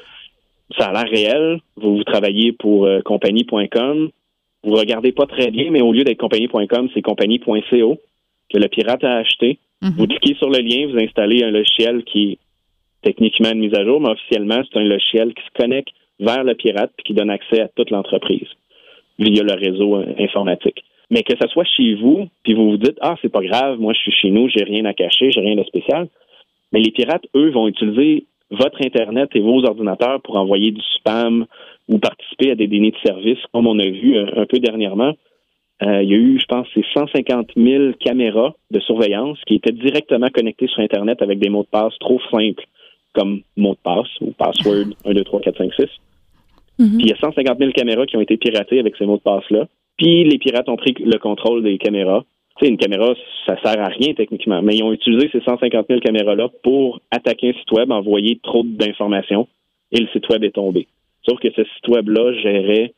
Ça 0.78 0.87
a 0.87 0.92
l'air 0.92 1.11
réel. 1.11 1.61
Vous, 1.76 1.96
vous 1.96 2.04
travaillez 2.04 2.52
pour 2.52 2.88
compagnie.com. 3.04 4.11
Vous 4.64 4.74
regardez 4.74 5.12
pas 5.12 5.26
très 5.26 5.50
bien, 5.50 5.70
mais 5.70 5.83
au 5.83 5.92
lieu 5.92 6.02
d'être 6.02 6.18
compagnie.com, 6.18 6.88
c'est 6.94 7.02
compagnie.co 7.02 7.98
que 8.52 8.59
le 8.59 8.68
pirate 8.68 9.04
a 9.04 9.16
acheté. 9.16 9.59
Mm-hmm. 9.83 9.96
Vous 9.96 10.06
cliquez 10.06 10.35
sur 10.37 10.48
le 10.48 10.61
lien, 10.61 10.87
vous 10.90 10.98
installez 10.98 11.42
un 11.42 11.50
logiciel 11.50 12.04
qui 12.04 12.38
techniquement 13.02 13.50
une 13.50 13.60
mise 13.60 13.74
à 13.74 13.84
jour, 13.84 14.00
mais 14.00 14.10
officiellement, 14.10 14.62
c'est 14.64 14.78
un 14.78 14.84
logiciel 14.84 15.34
qui 15.34 15.42
se 15.42 15.62
connecte 15.62 15.94
vers 16.20 16.44
le 16.44 16.54
pirate 16.54 16.92
et 16.98 17.02
qui 17.02 17.14
donne 17.14 17.30
accès 17.30 17.60
à 17.60 17.68
toute 17.68 17.90
l'entreprise 17.90 18.48
via 19.18 19.42
le 19.42 19.54
réseau 19.54 19.96
euh, 19.96 20.14
informatique. 20.18 20.84
Mais 21.10 21.22
que 21.22 21.34
ce 21.40 21.48
soit 21.48 21.66
chez 21.76 21.94
vous, 21.94 22.28
puis 22.42 22.54
vous 22.54 22.70
vous 22.70 22.76
dites 22.78 22.96
Ah, 23.00 23.16
c'est 23.20 23.32
pas 23.32 23.42
grave, 23.42 23.78
moi 23.78 23.92
je 23.92 23.98
suis 23.98 24.12
chez 24.12 24.30
nous, 24.30 24.48
j'ai 24.48 24.64
rien 24.64 24.84
à 24.86 24.94
cacher, 24.94 25.30
j'ai 25.30 25.40
rien 25.40 25.56
de 25.56 25.64
spécial. 25.64 26.08
Mais 26.72 26.80
les 26.80 26.90
pirates, 26.90 27.26
eux, 27.36 27.50
vont 27.50 27.68
utiliser 27.68 28.24
votre 28.50 28.84
Internet 28.84 29.30
et 29.34 29.40
vos 29.40 29.64
ordinateurs 29.64 30.22
pour 30.22 30.36
envoyer 30.36 30.70
du 30.70 30.80
spam 30.96 31.46
ou 31.88 31.98
participer 31.98 32.50
à 32.52 32.54
des 32.54 32.66
dénis 32.66 32.92
de 32.92 32.98
service, 33.04 33.38
comme 33.52 33.66
on 33.66 33.78
a 33.78 33.86
vu 33.86 34.16
un, 34.16 34.42
un 34.42 34.46
peu 34.46 34.58
dernièrement. 34.58 35.14
Euh, 35.82 36.02
il 36.02 36.10
y 36.10 36.14
a 36.14 36.16
eu, 36.16 36.38
je 36.38 36.46
pense, 36.46 36.66
c'est 36.74 36.84
150 36.94 37.50
000 37.56 37.92
caméras 37.98 38.54
de 38.70 38.80
surveillance 38.80 39.38
qui 39.46 39.56
étaient 39.56 39.72
directement 39.72 40.28
connectées 40.28 40.68
sur 40.68 40.80
Internet 40.80 41.20
avec 41.22 41.38
des 41.40 41.48
mots 41.48 41.64
de 41.64 41.68
passe 41.68 41.98
trop 41.98 42.20
simples 42.30 42.64
comme 43.14 43.40
mot 43.57 43.72
de 43.72 43.79
passe 43.83 44.09
ou 44.20 44.33
password 44.33 44.94
1, 45.05 45.14
2, 45.14 45.25
3, 45.25 45.40
4, 45.40 45.59
5, 45.59 45.75
6. 45.75 45.87
Puis 46.79 47.05
il 47.05 47.09
y 47.09 47.12
a 47.12 47.16
150 47.16 47.59
000 47.59 47.70
caméras 47.72 48.07
qui 48.07 48.16
ont 48.16 48.20
été 48.20 48.37
piratées 48.37 48.81
avec 48.81 48.96
ces 48.96 49.07
mots 49.07 49.16
de 49.16 49.22
passe-là. 49.22 49.68
Puis 49.98 50.25
les 50.25 50.38
pirates 50.38 50.68
ont 50.68 50.77
pris 50.77 50.94
le 50.98 51.18
contrôle 51.18 51.62
des 51.62 51.79
caméras. 51.79 52.25
Tu 52.57 52.66
sais, 52.66 52.70
une 52.70 52.79
caméra, 52.79 53.14
ça 53.46 53.57
sert 53.62 53.81
à 53.81 53.88
rien 53.88 54.14
techniquement, 54.14 54.62
mais 54.62 54.77
ils 54.77 54.83
ont 54.83 54.92
utilisé 54.92 55.29
ces 55.33 55.40
150 55.40 55.87
000 55.88 56.01
caméras-là 56.01 56.48
pour 56.62 57.01
attaquer 57.11 57.51
un 57.51 57.53
site 57.53 57.70
web, 57.72 57.90
envoyer 57.90 58.40
trop 58.42 58.62
d'informations, 58.62 59.48
et 59.90 60.01
le 60.01 60.09
site 60.09 60.29
web 60.29 60.44
est 60.44 60.55
tombé. 60.55 60.87
Sauf 61.27 61.38
que 61.40 61.51
ce 61.51 61.62
site 61.62 61.88
web-là 61.88 62.33
gérait 62.42 62.92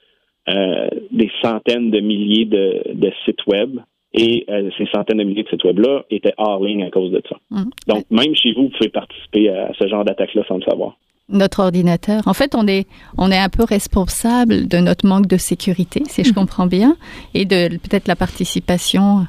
euh, 0.48 0.88
des 1.10 1.30
centaines 1.42 1.90
de 1.90 2.00
milliers 2.00 2.46
de, 2.46 2.82
de 2.94 3.12
sites 3.24 3.46
web 3.46 3.78
et 4.14 4.44
euh, 4.48 4.70
ces 4.78 4.86
centaines 4.86 5.18
de 5.18 5.24
milliers 5.24 5.42
de 5.42 5.48
sites 5.48 5.64
web-là 5.64 6.04
étaient 6.08 6.34
hors 6.38 6.64
ligne 6.64 6.84
à 6.84 6.90
cause 6.90 7.10
de 7.10 7.20
ça. 7.28 7.36
Mmh. 7.50 7.64
Donc, 7.88 8.04
même 8.10 8.34
chez 8.34 8.52
vous, 8.52 8.62
vous 8.62 8.68
pouvez 8.70 8.88
participer 8.88 9.48
à 9.48 9.72
ce 9.76 9.88
genre 9.88 10.04
d'attaque-là 10.04 10.42
sans 10.46 10.56
le 10.56 10.62
savoir. 10.62 10.96
Notre 11.28 11.60
ordinateur. 11.60 12.22
En 12.26 12.34
fait, 12.34 12.54
on 12.54 12.68
est, 12.68 12.86
on 13.18 13.30
est 13.30 13.38
un 13.38 13.48
peu 13.48 13.64
responsable 13.64 14.68
de 14.68 14.78
notre 14.78 15.06
manque 15.06 15.26
de 15.26 15.36
sécurité, 15.36 16.02
si 16.04 16.22
je 16.22 16.30
mmh. 16.30 16.34
comprends 16.34 16.66
bien, 16.66 16.96
et 17.34 17.44
de 17.44 17.68
peut-être 17.68 18.06
la 18.06 18.14
participation. 18.16 19.26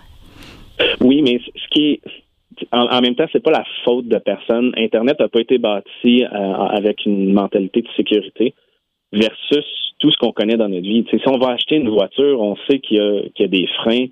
Oui, 1.02 1.21
mais 1.21 1.39
ce 1.39 1.67
qui 1.71 1.86
est. 1.93 2.02
En, 2.71 3.02
même 3.02 3.15
temps, 3.15 3.26
c'est 3.34 3.43
pas 3.43 3.52
la 3.52 3.65
faute 3.84 4.08
de 4.08 4.17
personne. 4.17 4.71
Internet 4.78 5.19
n'a 5.19 5.28
pas 5.28 5.41
été 5.41 5.58
bâti 5.58 6.24
euh, 6.24 6.28
avec 6.30 7.06
une 7.06 7.34
mentalité 7.34 7.82
de 7.82 7.88
sécurité 7.98 8.54
versus 9.12 9.65
tout 10.00 10.10
ce 10.10 10.17
qu'on 10.17 10.32
connaît 10.32 10.56
dans 10.56 10.69
notre 10.69 10.84
vie. 10.84 11.06
si 11.10 11.28
on 11.28 11.38
va 11.38 11.52
acheter 11.52 11.76
une 11.76 11.89
voiture, 11.89 12.39
on 12.39 12.56
sait 12.69 12.80
qu'il 12.80 12.98
y, 12.98 13.41
y, 13.41 13.43
a 13.43 13.48
des 13.48 13.67
freins, 13.78 14.06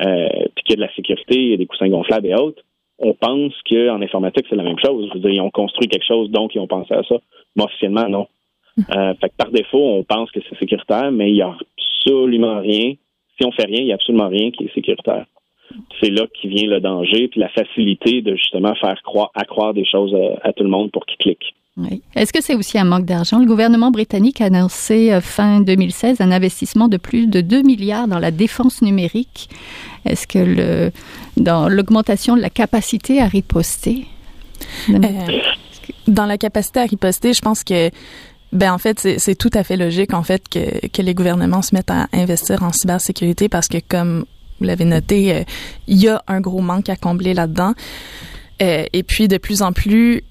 euh, 0.00 0.28
puis 0.54 0.64
qu'il 0.64 0.70
y 0.70 0.72
a 0.74 0.76
de 0.76 0.88
la 0.88 0.94
sécurité, 0.94 1.34
il 1.34 1.50
y 1.50 1.54
a 1.54 1.56
des 1.56 1.66
coussins 1.66 1.88
gonflables 1.88 2.26
et 2.26 2.34
autres, 2.34 2.62
on 2.98 3.14
pense 3.14 3.52
qu'en 3.68 4.02
informatique, 4.02 4.46
c'est 4.48 4.56
la 4.56 4.64
même 4.64 4.78
chose. 4.78 5.08
Je 5.08 5.14
veux 5.14 5.20
dire, 5.20 5.30
ils 5.30 5.40
ont 5.40 5.50
construit 5.50 5.88
quelque 5.88 6.06
chose, 6.06 6.30
donc 6.30 6.54
ils 6.54 6.60
ont 6.60 6.66
pensé 6.66 6.94
à 6.94 7.02
ça. 7.04 7.16
Mais 7.56 7.64
officiellement, 7.64 8.08
non. 8.08 8.26
Euh, 8.78 9.14
fait 9.14 9.28
que 9.28 9.36
par 9.36 9.50
défaut, 9.50 9.96
on 9.98 10.02
pense 10.04 10.30
que 10.30 10.40
c'est 10.48 10.58
sécuritaire, 10.58 11.10
mais 11.12 11.30
il 11.30 11.34
n'y 11.34 11.42
a 11.42 11.56
absolument 12.06 12.60
rien. 12.60 12.94
Si 13.38 13.46
on 13.46 13.52
fait 13.52 13.66
rien, 13.66 13.80
il 13.80 13.86
n'y 13.86 13.92
a 13.92 13.96
absolument 13.96 14.28
rien 14.28 14.50
qui 14.50 14.64
est 14.64 14.74
sécuritaire. 14.74 15.26
C'est 16.00 16.10
là 16.10 16.26
qui 16.40 16.48
vient 16.48 16.68
le 16.68 16.80
danger, 16.80 17.28
puis 17.28 17.40
la 17.40 17.48
facilité 17.50 18.22
de 18.22 18.34
justement 18.34 18.74
faire 18.74 19.00
croire, 19.02 19.30
accroire 19.34 19.74
des 19.74 19.84
choses 19.84 20.14
à, 20.14 20.48
à 20.48 20.52
tout 20.52 20.64
le 20.64 20.70
monde 20.70 20.90
pour 20.90 21.06
qu'ils 21.06 21.18
cliquent. 21.18 21.54
Est-ce 22.14 22.32
que 22.32 22.42
c'est 22.42 22.54
aussi 22.54 22.78
un 22.78 22.84
manque 22.84 23.04
d'argent? 23.04 23.38
Le 23.38 23.46
gouvernement 23.46 23.90
britannique 23.90 24.40
a 24.40 24.46
annoncé 24.46 25.12
euh, 25.12 25.20
fin 25.20 25.60
2016 25.60 26.20
un 26.20 26.32
investissement 26.32 26.88
de 26.88 26.96
plus 26.96 27.26
de 27.26 27.40
2 27.40 27.62
milliards 27.62 28.08
dans 28.08 28.18
la 28.18 28.30
défense 28.30 28.82
numérique. 28.82 29.48
Est-ce 30.04 30.26
que 30.26 30.38
le, 30.38 30.92
dans 31.36 31.68
l'augmentation 31.68 32.36
de 32.36 32.40
la 32.40 32.50
capacité 32.50 33.20
à 33.20 33.26
riposter? 33.26 34.06
Euh, 34.90 34.98
dans 36.08 36.26
la 36.26 36.38
capacité 36.38 36.80
à 36.80 36.84
riposter, 36.84 37.32
je 37.32 37.40
pense 37.40 37.62
que 37.62 37.90
ben 38.50 38.72
en 38.72 38.78
fait, 38.78 38.98
c'est 39.18 39.34
tout 39.34 39.50
à 39.52 39.62
fait 39.62 39.76
logique 39.76 40.14
en 40.14 40.22
fait 40.22 40.48
que, 40.48 40.86
que 40.88 41.02
les 41.02 41.14
gouvernements 41.14 41.60
se 41.60 41.74
mettent 41.74 41.90
à 41.90 42.08
investir 42.12 42.62
en 42.62 42.72
cybersécurité 42.72 43.48
parce 43.48 43.68
que 43.68 43.76
comme 43.86 44.24
vous 44.58 44.66
l'avez 44.66 44.86
noté, 44.86 45.34
euh, 45.34 45.42
il 45.86 45.98
y 45.98 46.08
a 46.08 46.22
un 46.26 46.40
gros 46.40 46.62
manque 46.62 46.88
à 46.88 46.96
combler 46.96 47.34
là-dedans. 47.34 47.74
et 48.60 49.02
puis 49.06 49.28
de 49.28 49.36
plus 49.36 49.62
en 49.62 49.72
plus, 49.72 50.24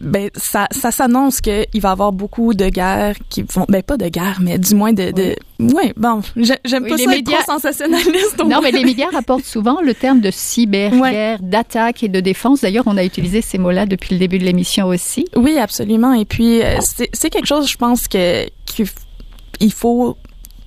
ben 0.00 0.30
ça, 0.34 0.66
ça 0.70 0.90
s'annonce 0.90 1.40
qu'il 1.40 1.66
va 1.74 1.88
y 1.90 1.92
avoir 1.92 2.12
beaucoup 2.12 2.54
de 2.54 2.68
guerres 2.68 3.16
qui 3.28 3.42
vont 3.42 3.66
ben 3.68 3.82
pas 3.82 3.96
de 3.96 4.08
guerres 4.08 4.38
mais 4.40 4.58
du 4.58 4.74
moins 4.74 4.92
de, 4.92 5.10
de 5.10 5.36
ouais 5.58 5.92
bon 5.96 6.22
j'aime 6.36 6.86
pas 6.86 6.96
ça 6.96 7.06
médias, 7.10 7.38
être 7.38 7.44
trop 7.44 7.52
sensationnaliste 7.52 8.42
non 8.44 8.60
mais 8.62 8.70
les 8.70 8.84
médias 8.84 9.08
rapportent 9.12 9.44
souvent 9.44 9.80
le 9.82 9.94
terme 9.94 10.20
de 10.20 10.30
cyberguerre 10.30 11.38
d'attaque 11.40 12.02
et 12.02 12.08
de 12.08 12.20
défense. 12.20 12.62
D'ailleurs 12.62 12.84
on 12.86 12.96
a 12.96 13.04
utilisé 13.04 13.42
ces 13.42 13.58
mots-là 13.58 13.86
depuis 13.86 14.14
le 14.14 14.18
début 14.18 14.38
de 14.38 14.44
l'émission 14.44 14.86
aussi. 14.86 15.26
Oui 15.36 15.58
absolument. 15.58 16.12
Et 16.14 16.24
puis 16.24 16.62
euh, 16.62 16.78
c'est 17.12 17.30
quelque 17.30 17.46
chose 17.46 17.68
je 17.68 17.76
pense 17.76 18.08
que 18.08 18.46
qu'il 18.66 19.72
faut 19.72 20.16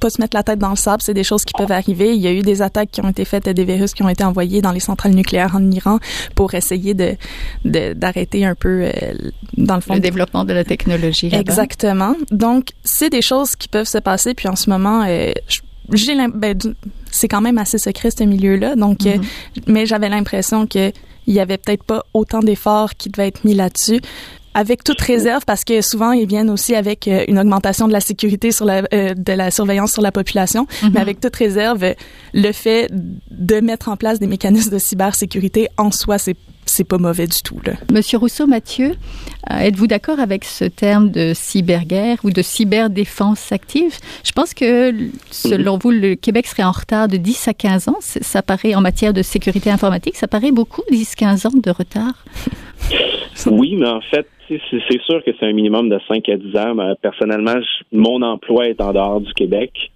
pas 0.03 0.09
se 0.09 0.21
mettre 0.21 0.35
la 0.35 0.43
tête 0.43 0.59
dans 0.59 0.69
le 0.69 0.75
sable. 0.75 1.01
C'est 1.01 1.13
des 1.13 1.23
choses 1.23 1.45
qui 1.45 1.53
peuvent 1.57 1.71
arriver. 1.71 2.13
Il 2.13 2.21
y 2.21 2.27
a 2.27 2.33
eu 2.33 2.41
des 2.41 2.61
attaques 2.61 2.91
qui 2.91 2.99
ont 2.99 3.09
été 3.09 3.23
faites, 3.23 3.47
des 3.47 3.63
virus 3.63 3.93
qui 3.93 4.03
ont 4.03 4.09
été 4.09 4.23
envoyés 4.25 4.61
dans 4.61 4.73
les 4.73 4.81
centrales 4.81 5.13
nucléaires 5.13 5.55
en 5.55 5.71
Iran 5.71 5.99
pour 6.35 6.53
essayer 6.53 6.93
de 6.93 7.15
d'arrêter 7.63 8.45
un 8.45 8.55
peu, 8.55 8.83
euh, 8.83 8.91
dans 9.57 9.75
le 9.75 9.81
fond, 9.81 9.93
le 9.93 10.01
développement 10.01 10.43
de 10.43 10.51
la 10.51 10.65
technologie. 10.65 11.29
Exactement. 11.31 12.15
Donc, 12.31 12.71
c'est 12.83 13.09
des 13.09 13.21
choses 13.21 13.55
qui 13.55 13.69
peuvent 13.69 13.87
se 13.87 13.97
passer. 13.97 14.33
Puis 14.33 14.49
en 14.49 14.57
ce 14.57 14.69
moment, 14.69 15.05
euh, 15.07 15.31
j'ai 15.93 16.15
ben, 16.33 16.57
c'est 17.09 17.29
quand 17.29 17.41
même 17.41 17.57
assez 17.57 17.77
secret 17.77 18.09
ce 18.11 18.25
milieu-là. 18.25 18.75
Donc, 18.75 19.05
euh, 19.05 19.15
mm-hmm. 19.15 19.63
mais 19.67 19.85
j'avais 19.85 20.09
l'impression 20.09 20.67
que 20.67 20.91
il 21.27 21.33
y 21.33 21.39
avait 21.39 21.57
peut-être 21.57 21.83
pas 21.83 22.03
autant 22.13 22.41
d'efforts 22.41 22.95
qui 22.95 23.07
devaient 23.09 23.29
être 23.29 23.45
mis 23.45 23.53
là-dessus 23.53 24.01
avec 24.53 24.83
toute 24.83 25.01
réserve 25.01 25.43
parce 25.45 25.63
que 25.63 25.81
souvent 25.81 26.11
ils 26.11 26.27
viennent 26.27 26.49
aussi 26.49 26.75
avec 26.75 27.07
euh, 27.07 27.25
une 27.27 27.39
augmentation 27.39 27.87
de 27.87 27.93
la 27.93 27.99
sécurité 27.99 28.51
sur 28.51 28.65
la 28.65 28.83
euh, 28.93 29.13
de 29.13 29.33
la 29.33 29.51
surveillance 29.51 29.93
sur 29.93 30.01
la 30.01 30.11
population 30.11 30.67
mais 30.83 30.89
mhm. 30.89 30.97
avec 30.97 31.19
toute 31.19 31.35
réserve 31.35 31.93
le 32.33 32.51
fait 32.51 32.89
de 33.31 33.59
mettre 33.59 33.89
en 33.89 33.97
place 33.97 34.19
des 34.19 34.27
mécanismes 34.27 34.71
de 34.71 34.79
cybersécurité 34.79 35.67
en 35.77 35.91
soi 35.91 36.17
c'est 36.17 36.35
c'est 36.73 36.87
pas 36.87 36.97
mauvais 36.97 37.27
du 37.27 37.41
tout. 37.43 37.59
Là. 37.65 37.73
Monsieur 37.91 38.17
Rousseau, 38.17 38.47
Mathieu, 38.47 38.93
euh, 39.51 39.59
êtes-vous 39.59 39.85
d'accord 39.85 40.19
avec 40.19 40.43
ce 40.43 40.65
terme 40.65 41.11
de 41.11 41.33
cyberguerre 41.35 42.17
ou 42.23 42.31
de 42.31 42.41
cyberdéfense 42.41 43.51
active? 43.51 43.95
Je 44.23 44.31
pense 44.31 44.55
que, 44.55 44.91
selon 45.29 45.77
vous, 45.77 45.91
le 45.91 46.15
Québec 46.15 46.47
serait 46.47 46.63
en 46.63 46.71
retard 46.71 47.07
de 47.07 47.17
10 47.17 47.47
à 47.47 47.53
15 47.53 47.89
ans. 47.89 47.97
Ça 47.99 48.41
paraît, 48.41 48.73
en 48.73 48.81
matière 48.81 49.13
de 49.13 49.21
sécurité 49.21 49.69
informatique, 49.69 50.15
ça 50.15 50.27
paraît 50.27 50.51
beaucoup, 50.51 50.81
10-15 50.91 51.47
ans 51.47 51.59
de 51.63 51.69
retard. 51.69 52.25
Oui, 53.47 53.75
mais 53.75 53.87
en 53.87 54.01
fait, 54.01 54.27
c'est 54.47 55.01
sûr 55.05 55.23
que 55.25 55.31
c'est 55.39 55.45
un 55.45 55.53
minimum 55.53 55.89
de 55.89 55.99
5 56.07 56.29
à 56.29 56.37
10 56.37 56.55
ans. 56.57 56.95
Personnellement, 57.01 57.55
mon 57.91 58.21
emploi 58.21 58.67
est 58.67 58.79
en 58.79 58.93
dehors 58.93 59.21
du 59.21 59.33
Québec. 59.33 59.91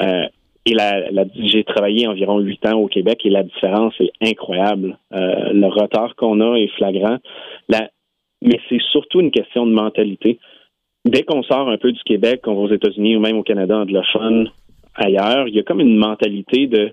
Euh, 0.00 0.26
et 0.66 0.74
j'ai 1.36 1.62
travaillé 1.62 2.08
environ 2.08 2.40
8 2.40 2.66
ans 2.66 2.80
au 2.80 2.88
Québec 2.88 3.20
et 3.24 3.30
la 3.30 3.44
différence 3.44 3.94
est 4.00 4.10
incroyable. 4.20 4.98
Euh, 5.12 5.52
le 5.52 5.66
retard 5.68 6.16
qu'on 6.16 6.40
a 6.40 6.56
est 6.56 6.70
flagrant. 6.76 7.18
mais 7.70 8.60
c'est 8.68 8.82
surtout 8.90 9.20
une 9.20 9.30
question 9.30 9.64
de 9.64 9.72
mentalité. 9.72 10.38
Dès 11.04 11.22
qu'on 11.22 11.44
sort 11.44 11.68
un 11.68 11.78
peu 11.78 11.92
du 11.92 12.02
Québec, 12.02 12.40
qu'on 12.42 12.54
va 12.56 12.62
aux 12.62 12.72
États-Unis 12.72 13.16
ou 13.16 13.20
même 13.20 13.38
au 13.38 13.44
Canada 13.44 13.78
anglophone, 13.78 14.50
ailleurs, 14.96 15.46
il 15.46 15.54
y 15.54 15.60
a 15.60 15.62
comme 15.62 15.80
une 15.80 15.96
mentalité 15.96 16.66
de, 16.66 16.92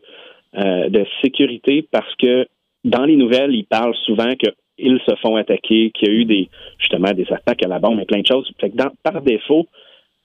euh, 0.55 1.05
sécurité 1.23 1.87
parce 1.91 2.13
que 2.17 2.45
dans 2.83 3.05
les 3.05 3.15
nouvelles, 3.15 3.55
ils 3.55 3.65
parlent 3.65 3.95
souvent 4.05 4.29
que 4.35 4.51
ils 4.77 4.99
se 5.07 5.15
font 5.15 5.35
attaquer, 5.35 5.91
qu'il 5.91 6.07
y 6.07 6.11
a 6.11 6.13
eu 6.13 6.25
des 6.25 6.49
justement 6.77 7.11
des 7.11 7.25
attaques 7.31 7.63
à 7.63 7.67
la 7.67 7.79
bombe 7.79 7.99
et 7.99 8.05
plein 8.05 8.21
de 8.21 8.27
choses. 8.27 8.51
Fait 8.59 8.71
par 9.03 9.21
défaut, 9.21 9.67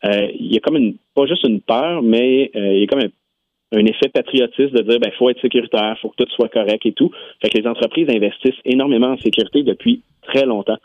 euh, 0.05 0.29
il 0.39 0.53
y 0.53 0.57
a 0.57 0.61
comme 0.61 0.77
une 0.77 0.97
pas 1.15 1.27
juste 1.27 1.45
une 1.45 1.61
peur, 1.61 2.03
mais 2.03 2.51
il 2.55 2.81
y 2.81 2.85
a 2.85 2.87
comme 2.87 3.01
un, 3.01 3.11
effet 3.73 4.09
patriotiste 4.09 4.73
de 4.73 4.83
dire 4.83 5.01
ben 5.01 5.11
faut 5.19 5.31
être 5.31 5.41
sécuritaire, 5.41 5.97
faut 6.01 6.11
que 6.11 6.25
tout 6.25 6.31
soit 6.31 6.49
correct 6.49 6.85
et 6.87 6.93
tout. 6.93 7.11
Fait 7.43 7.51
que 7.51 7.59
les 7.59 7.67
entreprises 7.67 8.09
investissent 8.09 8.61
énormément 8.65 9.09
en 9.09 9.19
sécurité 9.19 9.63
depuis 9.63 10.03
très 10.23 10.47
longtemps. 10.47 10.79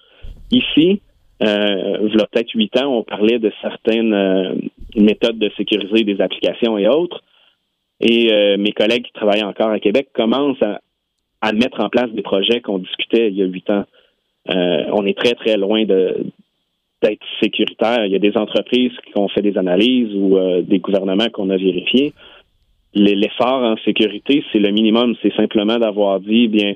Ici, 0.52 1.02
euh, 1.44 1.98
il 2.02 2.16
y 2.18 2.22
a 2.22 2.28
peut-être 2.28 2.52
huit 2.54 2.76
ans, 2.78 2.98
on 2.98 3.04
parlait 3.04 3.40
de 3.40 3.52
certaines 3.62 4.14
euh, 4.14 4.54
méthodes 4.96 5.40
de 5.40 5.50
sécuriser 5.58 6.04
des 6.04 6.22
applications 6.22 6.78
et 6.78 6.88
autres. 6.88 7.24
Et 8.00 8.58
mes 8.58 8.74
collègues 8.74 9.06
qui 9.06 9.14
travaillent 9.14 9.44
encore 9.44 9.70
à 9.70 9.80
Québec 9.80 10.10
commencent 10.14 10.62
à, 11.42 11.54
mettre 11.54 11.80
en 11.80 11.88
place 11.88 12.10
des 12.12 12.22
projets 12.22 12.60
qu'on 12.60 12.80
discutait 12.80 13.30
il 13.30 13.36
y 13.36 13.42
a 13.42 13.46
huit 13.46 13.70
ans. 13.70 13.86
Euh, 14.50 14.84
on 14.92 15.06
est 15.06 15.18
très, 15.18 15.34
très 15.34 15.58
loin 15.58 15.86
de 15.86 16.26
d'être 17.02 17.26
sécuritaire. 17.42 18.06
Il 18.06 18.14
y 18.14 18.16
a 18.16 18.20
des 18.20 18.38
entreprises 18.38 18.94
qui 19.06 19.18
ont 19.18 19.28
fait 19.28 19.42
des 19.42 19.58
analyses 19.58 20.16
ou 20.16 20.38
euh, 20.38 20.62
des 20.62 20.80
gouvernements 20.80 21.28
qu'on 21.34 21.50
a 21.50 21.58
vérifiés. 21.58 22.14
L'effort 22.96 23.64
en 23.64 23.76
sécurité, 23.84 24.44
c'est 24.52 24.60
le 24.60 24.72
minimum. 24.72 25.16
C'est 25.22 25.34
simplement 25.36 25.78
d'avoir 25.78 26.20
dit, 26.20 26.48
bien, 26.48 26.74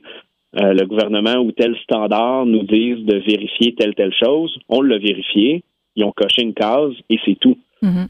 euh, 0.59 0.73
le 0.73 0.85
gouvernement 0.85 1.35
ou 1.35 1.51
tel 1.51 1.75
standard 1.83 2.45
nous 2.45 2.63
disent 2.63 3.05
de 3.05 3.17
vérifier 3.17 3.75
telle, 3.75 3.93
telle 3.93 4.13
chose. 4.13 4.57
On 4.69 4.81
l'a 4.81 4.97
vérifié. 4.97 5.63
Ils 5.95 6.03
ont 6.03 6.11
coché 6.11 6.41
une 6.41 6.53
case 6.53 6.93
et 7.09 7.19
c'est 7.25 7.37
tout. 7.39 7.57
Mm-hmm. 7.83 8.07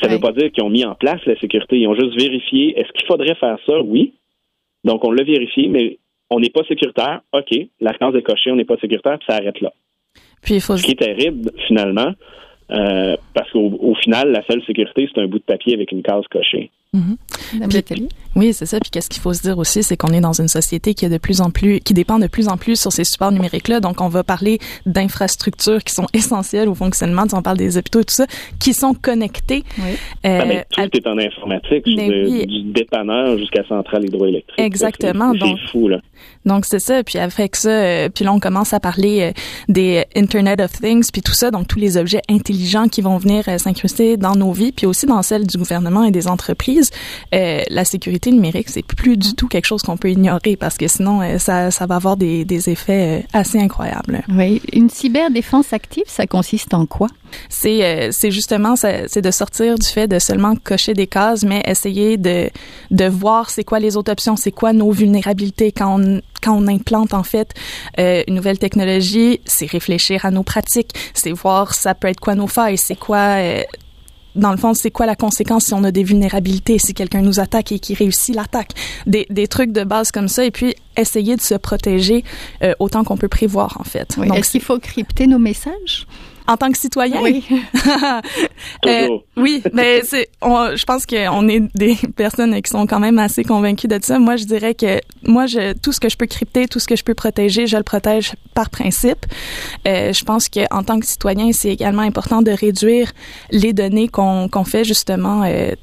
Ça 0.00 0.08
ne 0.08 0.14
veut 0.14 0.20
pas 0.20 0.32
dire 0.32 0.50
qu'ils 0.52 0.64
ont 0.64 0.70
mis 0.70 0.84
en 0.84 0.94
place 0.94 1.20
la 1.26 1.38
sécurité. 1.38 1.78
Ils 1.78 1.86
ont 1.86 1.94
juste 1.94 2.18
vérifié. 2.18 2.78
Est-ce 2.78 2.90
qu'il 2.92 3.06
faudrait 3.06 3.34
faire 3.34 3.58
ça? 3.66 3.80
Oui. 3.82 4.14
Donc, 4.84 5.04
on 5.04 5.12
l'a 5.12 5.22
vérifié, 5.24 5.68
mais 5.68 5.98
on 6.30 6.40
n'est 6.40 6.50
pas 6.50 6.64
sécuritaire. 6.64 7.20
OK, 7.32 7.54
la 7.80 7.92
case 7.94 8.14
est 8.14 8.22
cochée, 8.22 8.50
on 8.50 8.56
n'est 8.56 8.64
pas 8.64 8.78
sécuritaire, 8.78 9.18
puis 9.18 9.26
ça 9.28 9.36
arrête 9.36 9.60
là. 9.60 9.72
Puis 10.42 10.54
il 10.54 10.60
faut... 10.60 10.76
Ce 10.76 10.84
qui 10.84 10.92
est 10.92 10.94
terrible, 10.94 11.50
finalement, 11.66 12.12
euh, 12.70 13.16
parce 13.34 13.50
qu'au 13.50 13.94
final, 13.96 14.30
la 14.30 14.42
seule 14.46 14.62
sécurité, 14.64 15.08
c'est 15.12 15.20
un 15.20 15.26
bout 15.26 15.38
de 15.38 15.44
papier 15.44 15.74
avec 15.74 15.92
une 15.92 16.02
case 16.02 16.24
cochée. 16.30 16.70
Mm-hmm. 16.92 18.08
oui, 18.34 18.52
c'est 18.52 18.66
ça. 18.66 18.80
Puis 18.80 18.90
qu'est-ce 18.90 19.08
qu'il 19.08 19.22
faut 19.22 19.32
se 19.32 19.42
dire 19.42 19.56
aussi, 19.58 19.84
c'est 19.84 19.96
qu'on 19.96 20.12
est 20.12 20.20
dans 20.20 20.32
une 20.32 20.48
société 20.48 20.92
qui 20.92 21.04
est 21.04 21.08
de 21.08 21.18
plus 21.18 21.40
en 21.40 21.50
plus, 21.50 21.78
qui 21.78 21.94
dépend 21.94 22.18
de 22.18 22.26
plus 22.26 22.48
en 22.48 22.56
plus 22.56 22.80
sur 22.80 22.90
ces 22.90 23.04
supports 23.04 23.30
numériques-là. 23.30 23.78
Donc, 23.78 24.00
on 24.00 24.08
va 24.08 24.24
parler 24.24 24.58
d'infrastructures 24.86 25.84
qui 25.84 25.94
sont 25.94 26.06
essentielles 26.14 26.68
au 26.68 26.74
fonctionnement. 26.74 27.26
on 27.32 27.42
parle 27.42 27.58
des 27.58 27.78
hôpitaux 27.78 28.00
et 28.00 28.04
tout 28.04 28.14
ça, 28.14 28.26
qui 28.58 28.74
sont 28.74 28.94
connectés. 28.94 29.62
Oui. 29.78 29.96
Euh, 30.26 30.62
tout 30.70 30.80
est 30.80 31.06
en 31.06 31.18
informatique, 31.18 31.84
du 31.84 32.62
dépanneur 32.72 33.38
jusqu'à 33.38 33.62
centrale 33.68 34.06
hydroélectrique. 34.06 34.58
Exactement. 34.58 35.32
C'est 35.40 35.70
fou 35.70 35.86
là. 35.86 36.00
Donc 36.46 36.64
c'est 36.64 36.78
ça. 36.78 37.02
Puis 37.04 37.18
avec 37.18 37.56
ça, 37.56 37.70
euh, 37.70 38.08
puis 38.08 38.24
là 38.24 38.32
on 38.32 38.40
commence 38.40 38.72
à 38.72 38.80
parler 38.80 39.20
euh, 39.20 39.32
des 39.68 40.04
Internet 40.16 40.60
of 40.60 40.72
Things, 40.72 41.10
puis 41.12 41.22
tout 41.22 41.34
ça. 41.34 41.50
Donc 41.50 41.68
tous 41.68 41.78
les 41.78 41.96
objets 41.96 42.22
intelligents 42.28 42.88
qui 42.88 43.02
vont 43.02 43.18
venir 43.18 43.44
euh, 43.48 43.58
s'incruster 43.58 44.16
dans 44.16 44.34
nos 44.34 44.52
vies, 44.52 44.72
puis 44.72 44.86
aussi 44.86 45.06
dans 45.06 45.22
celles 45.22 45.46
du 45.46 45.58
gouvernement 45.58 46.04
et 46.04 46.10
des 46.10 46.28
entreprises. 46.28 46.79
La 47.32 47.84
sécurité 47.84 48.30
numérique, 48.30 48.68
c'est 48.68 48.84
plus 48.84 49.16
du 49.16 49.34
tout 49.34 49.48
quelque 49.48 49.66
chose 49.66 49.82
qu'on 49.82 49.96
peut 49.96 50.10
ignorer 50.10 50.56
parce 50.56 50.76
que 50.76 50.88
sinon 50.88 51.20
ça, 51.38 51.70
ça 51.70 51.86
va 51.86 51.96
avoir 51.96 52.16
des, 52.16 52.44
des 52.44 52.70
effets 52.70 53.26
assez 53.32 53.58
incroyables. 53.58 54.22
Oui, 54.28 54.60
une 54.72 54.90
cyberdéfense 54.90 55.72
active, 55.72 56.04
ça 56.06 56.26
consiste 56.26 56.74
en 56.74 56.86
quoi? 56.86 57.08
C'est 57.48 58.10
c'est 58.12 58.30
justement 58.30 58.74
c'est 58.76 59.20
de 59.20 59.30
sortir 59.30 59.78
du 59.78 59.86
fait 59.86 60.08
de 60.08 60.18
seulement 60.18 60.56
cocher 60.56 60.94
des 60.94 61.06
cases, 61.06 61.44
mais 61.44 61.62
essayer 61.66 62.16
de 62.16 62.50
de 62.90 63.04
voir 63.04 63.50
c'est 63.50 63.64
quoi 63.64 63.78
les 63.78 63.96
autres 63.96 64.12
options, 64.12 64.36
c'est 64.36 64.52
quoi 64.52 64.72
nos 64.72 64.90
vulnérabilités 64.90 65.72
quand 65.72 66.00
on 66.00 66.20
quand 66.42 66.56
on 66.56 66.66
implante 66.68 67.14
en 67.14 67.22
fait 67.22 67.54
euh, 67.98 68.22
une 68.26 68.34
nouvelle 68.34 68.58
technologie, 68.58 69.40
c'est 69.44 69.66
réfléchir 69.66 70.24
à 70.24 70.30
nos 70.30 70.42
pratiques, 70.42 70.94
c'est 71.14 71.32
voir 71.32 71.74
ça 71.74 71.94
peut 71.94 72.08
être 72.08 72.20
quoi 72.20 72.34
nos 72.34 72.46
failles, 72.46 72.78
c'est 72.78 72.98
quoi 72.98 73.38
euh, 73.38 73.62
dans 74.34 74.50
le 74.50 74.56
fond, 74.56 74.74
c'est 74.74 74.90
quoi 74.90 75.06
la 75.06 75.16
conséquence 75.16 75.64
si 75.64 75.74
on 75.74 75.84
a 75.84 75.90
des 75.90 76.02
vulnérabilités, 76.02 76.78
si 76.78 76.94
quelqu'un 76.94 77.22
nous 77.22 77.40
attaque 77.40 77.72
et 77.72 77.78
qui 77.78 77.94
réussit 77.94 78.34
l'attaque, 78.34 78.72
des, 79.06 79.26
des, 79.30 79.48
trucs 79.48 79.72
de 79.72 79.84
base 79.84 80.12
comme 80.12 80.28
ça, 80.28 80.44
et 80.44 80.50
puis 80.50 80.74
essayer 80.96 81.36
de 81.36 81.40
se 81.40 81.54
protéger 81.54 82.24
euh, 82.62 82.74
autant 82.78 83.04
qu'on 83.04 83.16
peut 83.16 83.28
prévoir 83.28 83.76
en 83.80 83.84
fait. 83.84 84.16
Est-ce 84.34 84.52
qu'il 84.52 84.62
faut 84.62 84.78
crypter 84.78 85.26
nos 85.26 85.38
messages? 85.38 86.06
En 86.46 86.56
tant 86.56 86.70
que 86.70 86.78
citoyen? 86.78 87.20
Oui. 87.22 87.44
euh, 88.86 89.08
oui, 89.36 89.62
mais 89.72 90.02
c'est, 90.04 90.28
je 90.42 90.84
pense 90.84 91.06
qu'on 91.06 91.48
est 91.48 91.60
des 91.74 91.96
personnes 92.16 92.60
qui 92.60 92.70
sont 92.70 92.86
quand 92.86 93.00
même 93.00 93.18
assez 93.18 93.44
convaincues 93.44 93.88
de 93.88 93.98
ça. 94.02 94.18
Moi, 94.18 94.36
je 94.36 94.44
dirais 94.44 94.74
que 94.74 95.00
moi, 95.24 95.46
je, 95.46 95.74
tout 95.74 95.92
ce 95.92 96.00
que 96.00 96.08
je 96.08 96.16
peux 96.16 96.26
crypter, 96.26 96.66
tout 96.66 96.78
ce 96.78 96.86
que 96.86 96.96
je 96.96 97.04
peux 97.04 97.14
protéger, 97.14 97.66
je 97.66 97.76
le 97.76 97.82
protège 97.82 98.32
par 98.54 98.70
principe. 98.70 99.26
Euh, 99.86 100.12
je 100.12 100.24
pense 100.24 100.48
qu'en 100.48 100.82
tant 100.82 101.00
que 101.00 101.06
citoyen, 101.06 101.52
c'est 101.52 101.70
également 101.70 102.02
important 102.02 102.42
de 102.42 102.50
réduire 102.50 103.12
les 103.50 103.72
données 103.72 104.08
qu'on 104.08 104.48
qu'on 104.48 104.64
fait 104.64 104.84
justement. 104.84 105.42
Euh, 105.44 105.74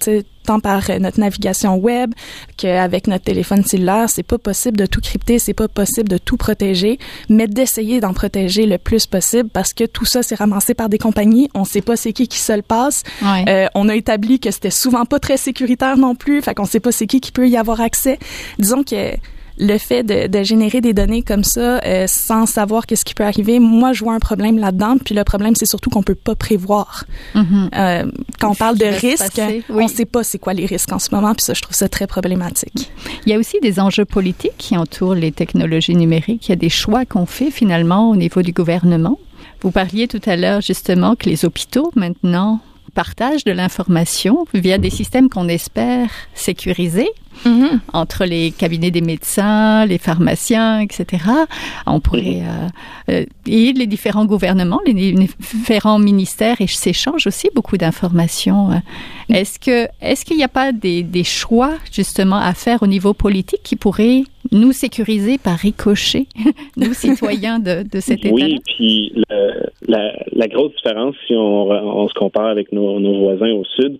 tant 0.47 0.59
par 0.59 0.89
euh, 0.89 0.99
notre 0.99 1.19
navigation 1.19 1.75
web 1.75 2.13
qu'avec 2.55 3.07
notre 3.07 3.25
téléphone 3.25 3.63
cellulaire. 3.63 4.09
C'est 4.09 4.23
pas 4.23 4.37
possible 4.37 4.77
de 4.77 4.85
tout 4.85 5.01
crypter, 5.01 5.37
c'est 5.39 5.53
pas 5.53 5.67
possible 5.67 6.09
de 6.09 6.17
tout 6.17 6.37
protéger, 6.37 6.97
mais 7.29 7.47
d'essayer 7.47 7.99
d'en 7.99 8.13
protéger 8.13 8.65
le 8.65 8.77
plus 8.77 9.05
possible 9.05 9.49
parce 9.49 9.73
que 9.73 9.83
tout 9.83 10.05
ça 10.05 10.23
c'est 10.23 10.35
ramassé 10.35 10.73
par 10.73 10.89
des 10.89 10.97
compagnies. 10.97 11.49
On 11.53 11.65
sait 11.65 11.81
pas 11.81 11.95
c'est 11.95 12.13
qui 12.13 12.27
qui 12.27 12.39
se 12.39 12.53
le 12.53 12.61
passe. 12.61 13.03
Euh, 13.23 13.67
on 13.75 13.89
a 13.89 13.95
établi 13.95 14.39
que 14.39 14.49
c'était 14.49 14.71
souvent 14.71 15.05
pas 15.05 15.19
très 15.19 15.37
sécuritaire 15.37 15.97
non 15.97 16.15
plus. 16.15 16.41
Fait 16.41 16.55
qu'on 16.55 16.65
sait 16.65 16.79
pas 16.79 16.91
c'est 16.91 17.07
qui 17.07 17.19
qui 17.19 17.31
peut 17.31 17.47
y 17.47 17.57
avoir 17.57 17.81
accès. 17.81 18.17
Disons 18.57 18.83
que 18.83 19.15
le 19.57 19.77
fait 19.77 20.03
de, 20.03 20.27
de, 20.27 20.43
générer 20.43 20.81
des 20.81 20.93
données 20.93 21.21
comme 21.21 21.43
ça 21.43 21.79
euh, 21.79 22.05
sans 22.07 22.45
savoir 22.45 22.85
qu'est-ce 22.85 23.05
qui 23.05 23.13
peut 23.13 23.23
arriver, 23.23 23.59
moi 23.59 23.93
je 23.93 24.03
vois 24.03 24.13
un 24.13 24.19
problème 24.19 24.57
là-dedans. 24.57 24.97
Puis 25.03 25.15
le 25.15 25.23
problème 25.23 25.55
c'est 25.55 25.65
surtout 25.65 25.89
qu'on 25.89 26.03
peut 26.03 26.15
pas 26.15 26.35
prévoir. 26.35 27.05
Mm-hmm. 27.35 27.69
euh, 27.75 28.11
quand 28.39 28.51
on 28.51 28.55
parle 28.55 28.77
de 28.77 28.85
risques, 28.85 29.41
on 29.69 29.83
ne 29.83 29.87
sait 29.87 30.05
pas 30.05 30.23
c'est 30.23 30.39
quoi 30.39 30.53
les 30.53 30.65
risques 30.65 30.91
en 30.91 30.99
ce 30.99 31.13
moment. 31.13 31.33
Puis 31.33 31.43
ça, 31.43 31.53
je 31.53 31.61
trouve 31.61 31.75
ça 31.75 31.89
très 31.89 32.07
problématique. 32.07 32.91
Il 33.25 33.31
y 33.31 33.35
a 33.35 33.39
aussi 33.39 33.59
des 33.61 33.79
enjeux 33.79 34.05
politiques 34.05 34.57
qui 34.57 34.77
entourent 34.77 35.15
les 35.15 35.31
technologies 35.31 35.95
numériques. 35.95 36.47
Il 36.47 36.51
y 36.51 36.53
a 36.53 36.57
des 36.57 36.69
choix 36.69 37.05
qu'on 37.05 37.25
fait 37.25 37.51
finalement 37.51 38.09
au 38.09 38.15
niveau 38.15 38.41
du 38.41 38.51
gouvernement. 38.51 39.19
Vous 39.61 39.71
parliez 39.71 40.07
tout 40.07 40.21
à 40.25 40.35
l'heure 40.35 40.61
justement 40.61 41.15
que 41.15 41.29
les 41.29 41.45
hôpitaux 41.45 41.91
maintenant 41.95 42.59
partage 42.97 43.43
de 43.43 43.51
l'information 43.51 44.47
via 44.55 44.79
des 44.79 44.89
systèmes 44.89 45.29
qu'on 45.29 45.47
espère 45.47 46.09
sécurisés 46.33 47.11
Mhm. 47.45 47.81
entre 47.93 48.25
les 48.25 48.51
cabinets 48.51 48.91
des 48.91 49.01
médecins, 49.01 49.85
les 49.85 49.97
pharmaciens, 49.97 50.79
etc. 50.79 51.23
On 51.85 51.99
pourrait 51.99 52.41
euh, 52.41 52.69
euh, 53.11 53.25
et 53.45 53.73
les 53.73 53.87
différents 53.87 54.25
gouvernements, 54.25 54.79
les 54.87 54.93
différents 54.93 55.99
ministères 55.99 56.59
et 56.59 56.67
s'échangent 56.67 57.27
aussi 57.27 57.49
beaucoup 57.53 57.77
d'informations. 57.77 58.81
Est-ce 59.29 59.59
que 59.59 59.87
est-ce 60.01 60.25
qu'il 60.25 60.37
n'y 60.37 60.43
a 60.43 60.47
pas 60.47 60.71
des, 60.71 61.03
des, 61.03 61.23
choix 61.23 61.73
justement 61.91 62.37
à 62.37 62.53
faire 62.53 62.81
au 62.81 62.87
niveau 62.87 63.13
politique 63.13 63.61
qui 63.63 63.75
pourraient 63.75 64.23
nous 64.51 64.71
sécuriser 64.71 65.37
par 65.37 65.57
ricochet, 65.57 66.25
nous 66.77 66.93
citoyens 66.93 67.59
de, 67.59 67.83
de 67.83 67.99
cet 67.99 68.25
État? 68.25 68.33
Oui, 68.33 68.59
puis 68.65 69.13
la, 69.87 70.13
la, 70.31 70.47
grosse 70.47 70.75
différence 70.75 71.15
si 71.25 71.33
on, 71.33 71.69
on 71.69 72.07
se 72.07 72.13
compare 72.13 72.47
avec 72.47 72.71
nos, 72.71 72.99
nos 72.99 73.19
voisins 73.19 73.51
au 73.51 73.63
sud, 73.63 73.99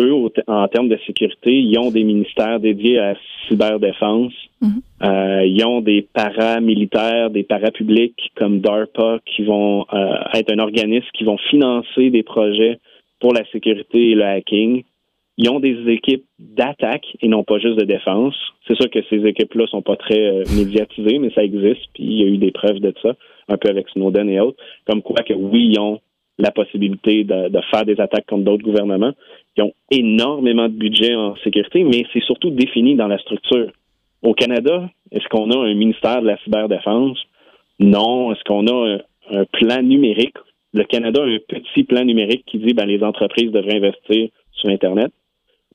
eux, 0.00 0.14
en 0.46 0.68
termes 0.68 0.88
de 0.88 0.98
sécurité, 1.06 1.52
ils 1.52 1.78
ont 1.78 1.90
des 1.90 2.04
ministères 2.04 2.60
dédiés 2.60 2.98
à 2.98 3.12
la 3.12 3.18
cyberdéfense. 3.48 4.32
Mhm. 4.62 4.82
euh, 5.02 5.46
ils 5.46 5.64
ont 5.64 5.80
des 5.80 6.06
paramilitaires, 6.12 7.30
des 7.30 7.44
parapublics 7.44 8.30
comme 8.36 8.60
DARPA 8.60 9.18
qui 9.24 9.44
vont 9.44 9.86
euh, 9.92 10.14
être 10.34 10.52
un 10.52 10.58
organisme 10.58 11.06
qui 11.14 11.24
vont 11.24 11.38
financer 11.50 12.10
des 12.10 12.22
projets 12.22 12.78
pour 13.20 13.32
la 13.32 13.44
sécurité 13.50 14.10
et 14.10 14.14
le 14.14 14.24
hacking. 14.24 14.82
Ils 15.42 15.48
ont 15.48 15.58
des 15.58 15.90
équipes 15.90 16.26
d'attaque 16.38 17.16
et 17.22 17.26
non 17.26 17.44
pas 17.44 17.58
juste 17.58 17.78
de 17.78 17.86
défense. 17.86 18.34
C'est 18.68 18.74
sûr 18.74 18.90
que 18.90 18.98
ces 19.08 19.24
équipes-là 19.24 19.66
sont 19.68 19.80
pas 19.80 19.96
très 19.96 20.20
euh, 20.20 20.44
médiatisées, 20.54 21.18
mais 21.18 21.30
ça 21.30 21.42
existe. 21.42 21.80
Puis 21.94 22.04
il 22.04 22.12
y 22.12 22.22
a 22.24 22.26
eu 22.26 22.36
des 22.36 22.50
preuves 22.50 22.78
de 22.78 22.92
ça, 23.00 23.16
un 23.48 23.56
peu 23.56 23.70
avec 23.70 23.88
Snowden 23.88 24.28
et 24.28 24.38
autres, 24.38 24.62
comme 24.86 25.00
quoi 25.00 25.22
que 25.22 25.32
oui, 25.32 25.70
ils 25.72 25.80
ont 25.80 25.98
la 26.36 26.50
possibilité 26.50 27.24
de, 27.24 27.58
faire 27.70 27.86
des 27.86 27.98
attaques 28.02 28.26
contre 28.26 28.44
d'autres 28.44 28.62
gouvernements. 28.62 29.12
Ils 29.56 29.62
ont 29.62 29.72
énormément 29.90 30.68
de 30.68 30.74
budget 30.74 31.14
en 31.14 31.34
sécurité, 31.36 31.84
mais 31.84 32.04
c'est 32.12 32.22
surtout 32.22 32.50
défini 32.50 32.94
dans 32.94 33.08
la 33.08 33.16
structure. 33.16 33.72
Au 34.22 34.34
Canada, 34.34 34.90
est-ce 35.10 35.26
qu'on 35.28 35.50
a 35.52 35.56
un 35.56 35.72
ministère 35.72 36.20
de 36.20 36.26
la 36.26 36.36
cyberdéfense? 36.44 37.18
Non. 37.78 38.30
Est-ce 38.32 38.44
qu'on 38.44 38.66
a 38.66 38.98
un, 39.30 39.44
plan 39.52 39.82
numérique? 39.82 40.36
Le 40.74 40.84
Canada 40.84 41.22
a 41.22 41.26
un 41.26 41.38
petit 41.48 41.84
plan 41.84 42.04
numérique 42.04 42.44
qui 42.44 42.58
dit 42.58 42.74
ben, 42.74 42.84
les 42.84 43.02
entreprises 43.02 43.50
devraient 43.50 43.76
investir 43.76 44.28
sur 44.52 44.68
Internet. 44.68 45.10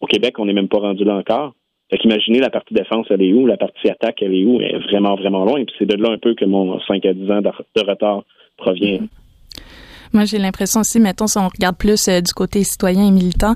Au 0.02 0.08
Québec, 0.08 0.40
on 0.40 0.46
n'est 0.46 0.54
même 0.54 0.68
pas 0.68 0.80
rendu 0.80 1.04
là 1.04 1.16
encore. 1.16 1.54
Fait 1.90 1.98
qu'imaginez 1.98 2.40
la 2.40 2.50
partie 2.50 2.74
défense, 2.74 3.06
elle 3.10 3.22
est 3.22 3.34
où? 3.34 3.46
La 3.46 3.58
partie 3.58 3.90
attaque, 3.90 4.22
elle 4.22 4.34
est 4.34 4.44
où? 4.44 4.60
Elle 4.60 4.76
est 4.76 4.80
vraiment, 4.80 5.16
vraiment 5.16 5.46
loin. 5.46 5.64
Puis 5.64 5.76
c'est 5.78 5.86
de 5.86 5.96
là 5.96 6.12
un 6.12 6.18
peu 6.18 6.34
que 6.34 6.46
mon 6.46 6.80
5 6.80 7.06
à 7.06 7.14
10 7.14 7.32
ans 7.32 7.42
de, 7.42 7.82
retard 7.82 8.24
provient. 8.58 9.02
Moi, 10.14 10.26
j'ai 10.26 10.38
l'impression 10.38 10.80
aussi, 10.80 11.00
mettons, 11.00 11.28
si 11.28 11.38
on 11.38 11.48
regarde 11.48 11.78
plus 11.78 12.08
euh, 12.08 12.22
du 12.22 12.34
côté 12.34 12.64
citoyen 12.64 13.08
et 13.08 13.12
militant, 13.12 13.54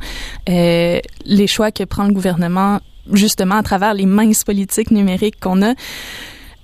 euh, 0.49 0.99
les 1.25 1.47
choix 1.47 1.71
que 1.71 1.83
prend 1.83 2.05
le 2.05 2.13
gouvernement, 2.13 2.79
justement, 3.11 3.55
à 3.55 3.63
travers 3.63 3.93
les 3.93 4.05
minces 4.05 4.43
politiques 4.43 4.91
numériques 4.91 5.39
qu'on 5.39 5.61
a, 5.63 5.73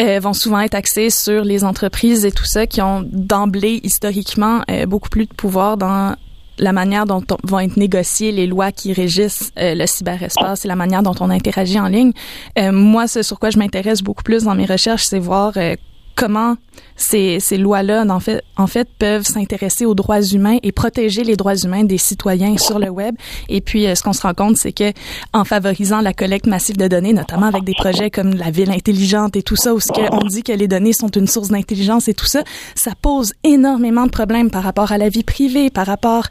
euh, 0.01 0.19
vont 0.19 0.33
souvent 0.33 0.59
être 0.59 0.75
axés 0.75 1.09
sur 1.09 1.43
les 1.43 1.63
entreprises 1.63 2.25
et 2.25 2.31
tout 2.31 2.45
ça 2.45 2.67
qui 2.67 2.81
ont 2.81 3.03
d'emblée 3.09 3.79
historiquement 3.83 4.61
beaucoup 4.87 5.09
plus 5.09 5.25
de 5.25 5.33
pouvoir 5.33 5.77
dans 5.77 6.15
la 6.57 6.73
manière 6.73 7.05
dont 7.05 7.23
vont 7.43 7.59
être 7.59 7.77
négociées 7.77 8.31
les 8.31 8.47
lois 8.47 8.71
qui 8.71 8.93
régissent 8.93 9.51
le 9.57 9.85
cyberespace 9.85 10.65
et 10.65 10.67
la 10.67 10.75
manière 10.75 11.03
dont 11.03 11.15
on 11.19 11.29
interagit 11.29 11.79
en 11.79 11.87
ligne. 11.87 12.11
moi, 12.71 13.07
ce 13.07 13.23
sur 13.23 13.39
quoi 13.39 13.49
je 13.49 13.57
m'intéresse 13.57 14.01
beaucoup 14.01 14.23
plus 14.23 14.43
dans 14.43 14.55
mes 14.55 14.65
recherches, 14.65 15.05
c'est 15.05 15.19
voir 15.19 15.53
comment 16.15 16.55
ces, 16.97 17.39
ces 17.39 17.57
lois-là, 17.57 18.05
en 18.07 18.19
fait, 18.19 18.41
en 18.55 18.67
fait, 18.67 18.87
peuvent 18.97 19.25
s'intéresser 19.25 19.85
aux 19.85 19.95
droits 19.95 20.21
humains 20.21 20.57
et 20.63 20.71
protéger 20.71 21.23
les 21.23 21.35
droits 21.35 21.55
humains 21.55 21.83
des 21.83 21.97
citoyens 21.97 22.57
sur 22.57 22.79
le 22.79 22.89
web. 22.89 23.15
Et 23.49 23.61
puis, 23.61 23.85
euh, 23.85 23.95
ce 23.95 24.03
qu'on 24.03 24.13
se 24.13 24.21
rend 24.21 24.33
compte, 24.33 24.57
c'est 24.57 24.71
que 24.71 24.93
en 25.33 25.43
favorisant 25.43 26.01
la 26.01 26.13
collecte 26.13 26.47
massive 26.47 26.77
de 26.77 26.87
données, 26.87 27.13
notamment 27.13 27.47
avec 27.47 27.63
des 27.63 27.73
projets 27.73 28.09
comme 28.09 28.33
la 28.33 28.49
ville 28.49 28.71
intelligente 28.71 29.35
et 29.35 29.43
tout 29.43 29.57
ça, 29.57 29.73
où 29.75 29.79
on 30.11 30.25
dit 30.25 30.43
que 30.43 30.53
les 30.53 30.67
données 30.67 30.93
sont 30.93 31.09
une 31.09 31.27
source 31.27 31.49
d'intelligence 31.49 32.07
et 32.07 32.13
tout 32.13 32.25
ça, 32.25 32.43
ça 32.75 32.91
pose 33.01 33.33
énormément 33.43 34.05
de 34.05 34.11
problèmes 34.11 34.49
par 34.49 34.63
rapport 34.63 34.91
à 34.91 34.97
la 34.97 35.09
vie 35.09 35.23
privée, 35.23 35.69
par 35.69 35.85
rapport 35.85 36.27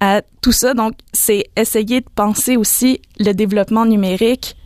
à 0.00 0.22
tout 0.40 0.52
ça. 0.52 0.72
Donc, 0.74 0.94
c'est 1.12 1.44
essayer 1.56 2.00
de 2.00 2.06
penser 2.14 2.56
aussi 2.56 3.00
le 3.18 3.32
développement 3.32 3.84
numérique 3.84 4.56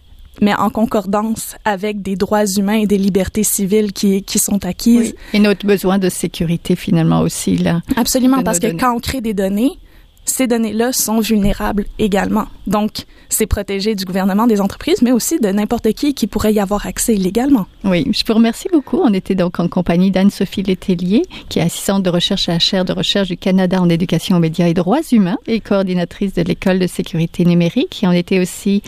mais 0.41 0.55
en 0.55 0.71
concordance 0.71 1.57
avec 1.65 2.03
des 2.03 2.17
droits 2.17 2.47
humains 2.47 2.79
et 2.79 2.87
des 2.87 2.99
libertés 2.99 3.45
civiles 3.45 3.93
qui, 3.93 4.23
qui 4.23 4.39
sont 4.39 4.65
acquises. 4.65 5.15
Et 5.33 5.39
notre 5.39 5.67
besoin 5.67 5.99
de 5.99 6.09
sécurité 6.09 6.77
finalement 6.77 7.21
aussi 7.21 7.57
là. 7.57 7.83
Absolument, 7.97 8.43
parce 8.43 8.59
que 8.59 8.69
quand 8.69 8.95
on 8.95 9.01
crée 9.01 9.21
des 9.21 9.35
données, 9.35 9.79
ces 10.25 10.47
données-là 10.47 10.93
sont 10.93 11.21
vulnérables 11.21 11.87
également. 11.99 12.47
Donc, 12.67 13.05
c'est 13.29 13.47
protégé 13.47 13.95
du 13.95 14.05
gouvernement, 14.05 14.47
des 14.47 14.61
entreprises, 14.61 15.03
mais 15.03 15.13
aussi 15.13 15.41
de 15.41 15.49
n'importe 15.49 15.93
qui 15.93 16.15
qui 16.15 16.27
pourrait 16.27 16.53
y 16.53 16.61
avoir 16.61 16.87
accès 16.87 17.15
illégalement. 17.15 17.67
Oui, 17.85 18.07
je 18.13 18.23
vous 18.27 18.35
remercie 18.35 18.69
beaucoup. 18.73 18.99
On 18.99 19.13
était 19.13 19.35
donc 19.35 19.59
en 19.59 19.69
compagnie 19.69 20.11
d'Anne-Sophie 20.11 20.63
Letellier, 20.63 21.23
qui 21.49 21.59
est 21.59 21.63
assistante 21.63 22.03
de 22.03 22.11
recherche 22.11 22.49
à 22.49 22.53
la 22.53 22.59
chaire 22.59 22.85
de 22.85 22.93
recherche 22.93 23.29
du 23.29 23.37
Canada 23.37 23.81
en 23.81 23.89
éducation 23.89 24.37
aux 24.37 24.41
médias 24.41 24.69
et 24.69 24.75
droits 24.75 25.01
humains 25.11 25.39
et 25.47 25.61
coordinatrice 25.61 26.35
de 26.35 26.43
l'école 26.43 26.79
de 26.79 26.87
sécurité 26.87 27.45
numérique. 27.45 28.03
Et 28.03 28.07
on 28.07 28.13
était 28.13 28.41
aussi 28.41 28.83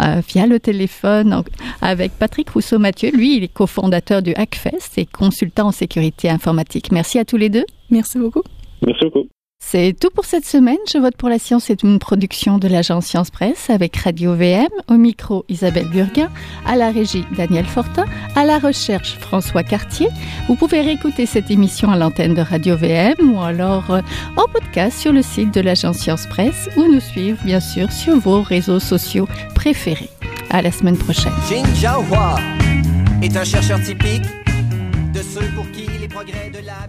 euh, 0.00 0.20
via 0.28 0.46
le 0.46 0.60
téléphone 0.60 1.42
avec 1.80 2.12
Patrick 2.18 2.50
Rousseau-Mathieu. 2.50 3.10
Lui, 3.10 3.36
il 3.36 3.44
est 3.44 3.52
cofondateur 3.52 4.22
du 4.22 4.34
Hackfest 4.34 4.98
et 4.98 5.06
consultant 5.06 5.68
en 5.68 5.72
sécurité 5.72 6.28
informatique. 6.28 6.92
Merci 6.92 7.18
à 7.18 7.24
tous 7.24 7.36
les 7.36 7.48
deux. 7.48 7.64
Merci 7.90 8.18
beaucoup. 8.18 8.42
Merci 8.82 9.04
beaucoup. 9.04 9.28
C'est 9.66 9.96
tout 9.98 10.10
pour 10.10 10.24
cette 10.24 10.44
semaine. 10.44 10.76
Je 10.92 10.98
vote 10.98 11.16
pour 11.16 11.28
la 11.28 11.38
science 11.38 11.68
est 11.68 11.82
une 11.82 11.98
production 11.98 12.58
de 12.58 12.68
l'agence 12.68 13.06
Science 13.06 13.30
Presse 13.30 13.70
avec 13.70 13.96
Radio 13.96 14.34
VM, 14.34 14.68
au 14.88 14.94
micro 14.94 15.44
Isabelle 15.48 15.88
Burguin, 15.88 16.30
à 16.64 16.76
la 16.76 16.90
régie 16.90 17.24
Daniel 17.36 17.64
Fortin, 17.64 18.04
à 18.36 18.44
la 18.44 18.58
recherche 18.58 19.16
François 19.18 19.64
Cartier. 19.64 20.08
Vous 20.46 20.54
pouvez 20.54 20.80
réécouter 20.80 21.26
cette 21.26 21.50
émission 21.50 21.90
à 21.90 21.96
l'antenne 21.96 22.34
de 22.34 22.42
Radio 22.42 22.76
VM 22.76 23.34
ou 23.34 23.40
alors 23.40 23.90
euh, 23.90 24.00
en 24.36 24.46
podcast 24.46 24.98
sur 24.98 25.12
le 25.12 25.22
site 25.22 25.52
de 25.52 25.60
l'agence 25.60 25.96
Science 25.96 26.26
Presse 26.26 26.68
ou 26.76 26.82
nous 26.82 27.00
suivre 27.00 27.42
bien 27.44 27.60
sûr 27.60 27.90
sur 27.90 28.18
vos 28.20 28.42
réseaux 28.42 28.80
sociaux 28.80 29.26
préférés. 29.54 30.10
À 30.50 30.62
la 30.62 30.70
semaine 30.70 30.98
prochaine. 30.98 31.32
Jin 31.80 31.98
Hua 32.10 32.36
est 33.22 33.36
un 33.36 33.44
chercheur 33.44 33.80
typique 33.82 34.22
de 35.14 35.22
ceux 35.22 35.48
pour 35.56 35.68
qui 35.70 35.86
les 35.98 36.08
progrès 36.08 36.50
de 36.50 36.64
la 36.64 36.86